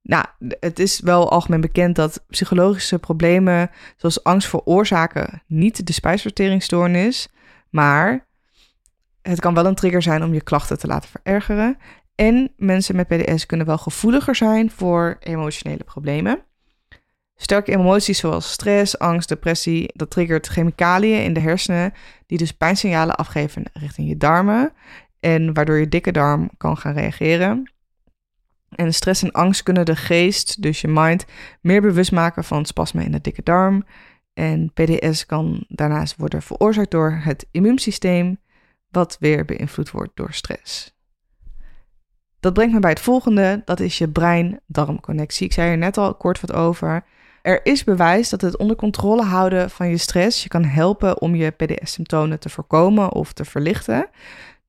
Nou, 0.02 0.24
het 0.60 0.78
is 0.78 1.00
wel 1.00 1.30
algemeen 1.30 1.60
bekend 1.60 1.96
dat 1.96 2.24
psychologische 2.28 2.98
problemen 2.98 3.70
zoals 3.96 4.24
angst 4.24 4.48
veroorzaken 4.48 5.42
niet 5.46 5.86
de 5.86 5.92
spijsverteringsstoornis, 5.92 7.28
maar 7.70 8.26
het 9.22 9.40
kan 9.40 9.54
wel 9.54 9.66
een 9.66 9.74
trigger 9.74 10.02
zijn 10.02 10.24
om 10.24 10.34
je 10.34 10.42
klachten 10.42 10.78
te 10.78 10.86
laten 10.86 11.10
verergeren. 11.10 11.78
En 12.14 12.52
mensen 12.56 12.96
met 12.96 13.08
PDS 13.08 13.46
kunnen 13.46 13.66
wel 13.66 13.78
gevoeliger 13.78 14.34
zijn 14.34 14.70
voor 14.70 15.16
emotionele 15.20 15.84
problemen. 15.84 16.44
Sterke 17.36 17.72
emoties 17.72 18.18
zoals 18.18 18.52
stress, 18.52 18.98
angst, 18.98 19.28
depressie, 19.28 19.90
dat 19.94 20.10
triggert 20.10 20.46
chemicaliën 20.46 21.22
in 21.22 21.32
de 21.32 21.40
hersenen 21.40 21.92
die 22.26 22.38
dus 22.38 22.52
pijnsignalen 22.52 23.16
afgeven 23.16 23.64
richting 23.72 24.08
je 24.08 24.16
darmen 24.16 24.72
en 25.22 25.54
waardoor 25.54 25.78
je 25.78 25.88
dikke 25.88 26.12
darm 26.12 26.50
kan 26.56 26.76
gaan 26.76 26.94
reageren. 26.94 27.72
En 28.68 28.94
stress 28.94 29.22
en 29.22 29.32
angst 29.32 29.62
kunnen 29.62 29.84
de 29.84 29.96
geest, 29.96 30.62
dus 30.62 30.80
je 30.80 30.88
mind, 30.88 31.24
meer 31.60 31.80
bewust 31.80 32.12
maken 32.12 32.44
van 32.44 32.64
spasmen 32.64 33.04
in 33.04 33.12
de 33.12 33.20
dikke 33.20 33.42
darm. 33.42 33.84
En 34.34 34.72
PDS 34.72 35.26
kan 35.26 35.64
daarnaast 35.68 36.16
worden 36.16 36.42
veroorzaakt 36.42 36.90
door 36.90 37.20
het 37.22 37.46
immuunsysteem, 37.50 38.38
wat 38.90 39.16
weer 39.20 39.44
beïnvloed 39.44 39.90
wordt 39.90 40.10
door 40.14 40.32
stress. 40.32 40.96
Dat 42.40 42.52
brengt 42.52 42.74
me 42.74 42.80
bij 42.80 42.90
het 42.90 43.00
volgende, 43.00 43.62
dat 43.64 43.80
is 43.80 43.98
je 43.98 44.08
brein-darmconnectie. 44.08 45.46
Ik 45.46 45.52
zei 45.52 45.70
er 45.70 45.78
net 45.78 45.98
al 45.98 46.14
kort 46.14 46.40
wat 46.40 46.52
over. 46.52 47.04
Er 47.42 47.66
is 47.66 47.84
bewijs 47.84 48.28
dat 48.28 48.40
het 48.40 48.56
onder 48.56 48.76
controle 48.76 49.22
houden 49.22 49.70
van 49.70 49.88
je 49.88 49.96
stress 49.96 50.42
je 50.42 50.48
kan 50.48 50.64
helpen 50.64 51.20
om 51.20 51.34
je 51.34 51.50
PDS-symptomen 51.50 52.38
te 52.38 52.48
voorkomen 52.48 53.12
of 53.12 53.32
te 53.32 53.44
verlichten. 53.44 54.08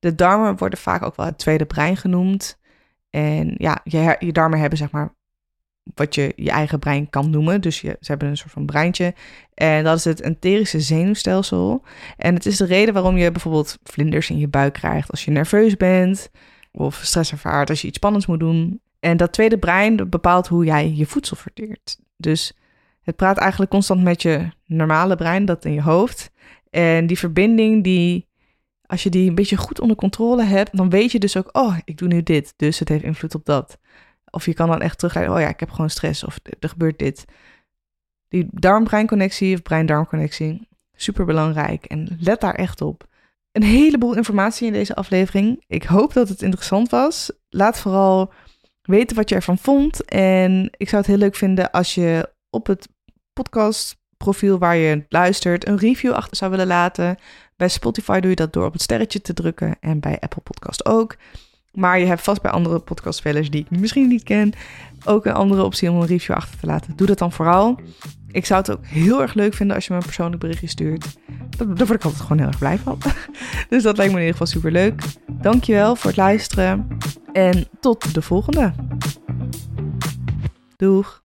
De 0.03 0.15
darmen 0.15 0.57
worden 0.57 0.79
vaak 0.79 1.03
ook 1.03 1.15
wel 1.15 1.25
het 1.25 1.37
tweede 1.37 1.65
brein 1.65 1.97
genoemd. 1.97 2.59
En 3.09 3.55
ja, 3.57 3.81
je, 3.83 4.15
je 4.19 4.31
darmen 4.31 4.59
hebben 4.59 4.77
zeg 4.77 4.91
maar 4.91 5.15
wat 5.95 6.15
je 6.15 6.33
je 6.35 6.49
eigen 6.49 6.79
brein 6.79 7.09
kan 7.09 7.29
noemen. 7.29 7.61
Dus 7.61 7.81
je, 7.81 7.97
ze 7.99 8.11
hebben 8.11 8.27
een 8.27 8.37
soort 8.37 8.51
van 8.51 8.65
breintje. 8.65 9.13
En 9.53 9.83
dat 9.83 9.97
is 9.97 10.03
het 10.03 10.21
enterische 10.21 10.79
zenuwstelsel. 10.79 11.83
En 12.17 12.33
het 12.33 12.45
is 12.45 12.57
de 12.57 12.65
reden 12.65 12.93
waarom 12.93 13.17
je 13.17 13.31
bijvoorbeeld 13.31 13.77
vlinders 13.83 14.29
in 14.29 14.37
je 14.37 14.47
buik 14.47 14.73
krijgt 14.73 15.11
als 15.11 15.25
je 15.25 15.31
nerveus 15.31 15.77
bent. 15.77 16.29
Of 16.71 16.95
stress 16.95 17.31
ervaart 17.31 17.69
als 17.69 17.81
je 17.81 17.87
iets 17.87 17.97
spannends 17.97 18.25
moet 18.25 18.39
doen. 18.39 18.81
En 18.99 19.17
dat 19.17 19.33
tweede 19.33 19.57
brein 19.57 20.09
bepaalt 20.09 20.47
hoe 20.47 20.65
jij 20.65 20.93
je 20.95 21.05
voedsel 21.05 21.35
verteert. 21.35 21.99
Dus 22.17 22.57
het 23.01 23.15
praat 23.15 23.37
eigenlijk 23.37 23.71
constant 23.71 24.03
met 24.03 24.21
je 24.21 24.49
normale 24.65 25.15
brein, 25.15 25.45
dat 25.45 25.65
in 25.65 25.73
je 25.73 25.81
hoofd. 25.81 26.31
En 26.69 27.07
die 27.07 27.17
verbinding 27.17 27.83
die 27.83 28.31
als 28.93 29.03
je 29.03 29.09
die 29.09 29.29
een 29.29 29.35
beetje 29.35 29.57
goed 29.57 29.79
onder 29.79 29.95
controle 29.95 30.43
hebt, 30.43 30.77
dan 30.77 30.89
weet 30.89 31.11
je 31.11 31.19
dus 31.19 31.37
ook, 31.37 31.49
oh, 31.51 31.77
ik 31.83 31.97
doe 31.97 32.07
nu 32.07 32.23
dit, 32.23 32.53
dus 32.55 32.79
het 32.79 32.89
heeft 32.89 33.03
invloed 33.03 33.35
op 33.35 33.45
dat. 33.45 33.77
Of 34.29 34.45
je 34.45 34.53
kan 34.53 34.67
dan 34.67 34.81
echt 34.81 34.97
teruggaan, 34.97 35.33
oh 35.33 35.39
ja, 35.39 35.47
ik 35.47 35.59
heb 35.59 35.71
gewoon 35.71 35.89
stress 35.89 36.23
of 36.23 36.39
er 36.59 36.69
gebeurt 36.69 36.99
dit. 36.99 37.25
Die 38.27 38.47
darm-breinconnectie 38.51 39.55
of 39.55 39.61
brein-darmconnectie, 39.61 40.67
super 40.95 41.25
belangrijk 41.25 41.85
en 41.85 42.17
let 42.19 42.41
daar 42.41 42.55
echt 42.55 42.81
op. 42.81 43.07
Een 43.51 43.63
heleboel 43.63 44.15
informatie 44.15 44.67
in 44.67 44.73
deze 44.73 44.95
aflevering. 44.95 45.63
Ik 45.67 45.83
hoop 45.83 46.13
dat 46.13 46.29
het 46.29 46.41
interessant 46.41 46.89
was. 46.89 47.31
Laat 47.49 47.79
vooral 47.79 48.33
weten 48.81 49.15
wat 49.15 49.29
je 49.29 49.35
ervan 49.35 49.57
vond. 49.57 50.05
En 50.05 50.69
ik 50.77 50.89
zou 50.89 51.01
het 51.01 51.11
heel 51.11 51.19
leuk 51.19 51.35
vinden 51.35 51.71
als 51.71 51.95
je 51.95 52.33
op 52.49 52.67
het 52.67 52.87
podcastprofiel 53.33 54.57
waar 54.57 54.75
je 54.75 55.05
luistert 55.09 55.67
een 55.67 55.77
review 55.77 56.11
achter 56.11 56.37
zou 56.37 56.51
willen 56.51 56.67
laten. 56.67 57.17
Bij 57.63 57.71
Spotify 57.71 58.19
doe 58.19 58.29
je 58.29 58.35
dat 58.35 58.53
door 58.53 58.65
op 58.65 58.73
het 58.73 58.81
sterretje 58.81 59.21
te 59.21 59.33
drukken 59.33 59.75
en 59.79 59.99
bij 59.99 60.19
Apple 60.19 60.41
Podcast 60.41 60.85
ook. 60.85 61.15
Maar 61.71 61.99
je 61.99 62.05
hebt 62.05 62.21
vast 62.21 62.41
bij 62.41 62.51
andere 62.51 62.79
podcastspelers 62.79 63.49
die 63.49 63.61
ik 63.69 63.79
misschien 63.79 64.07
niet 64.07 64.23
ken 64.23 64.53
ook 65.05 65.25
een 65.25 65.33
andere 65.33 65.63
optie 65.63 65.89
om 65.91 66.01
een 66.01 66.05
review 66.05 66.35
achter 66.35 66.59
te 66.59 66.65
laten. 66.65 66.95
Doe 66.95 67.07
dat 67.07 67.17
dan 67.17 67.31
vooral. 67.31 67.79
Ik 68.31 68.45
zou 68.45 68.59
het 68.59 68.71
ook 68.71 68.85
heel 68.85 69.21
erg 69.21 69.33
leuk 69.33 69.53
vinden 69.53 69.75
als 69.75 69.85
je 69.85 69.93
me 69.93 69.99
een 69.99 70.05
persoonlijk 70.05 70.41
berichtje 70.41 70.67
stuurt. 70.67 71.17
Daar 71.57 71.67
word 71.67 71.91
ik 71.91 72.03
altijd 72.03 72.21
gewoon 72.21 72.37
heel 72.37 72.47
erg 72.47 72.57
blij 72.57 72.77
van. 72.77 72.97
Dus 73.69 73.83
dat 73.83 73.97
lijkt 73.97 74.13
me 74.13 74.19
in 74.19 74.25
ieder 74.25 74.39
geval 74.39 74.47
super 74.47 74.71
leuk. 74.71 75.01
Dankjewel 75.31 75.95
voor 75.95 76.09
het 76.09 76.19
luisteren 76.19 76.87
en 77.33 77.67
tot 77.79 78.13
de 78.13 78.21
volgende. 78.21 78.73
Doeg! 80.75 81.21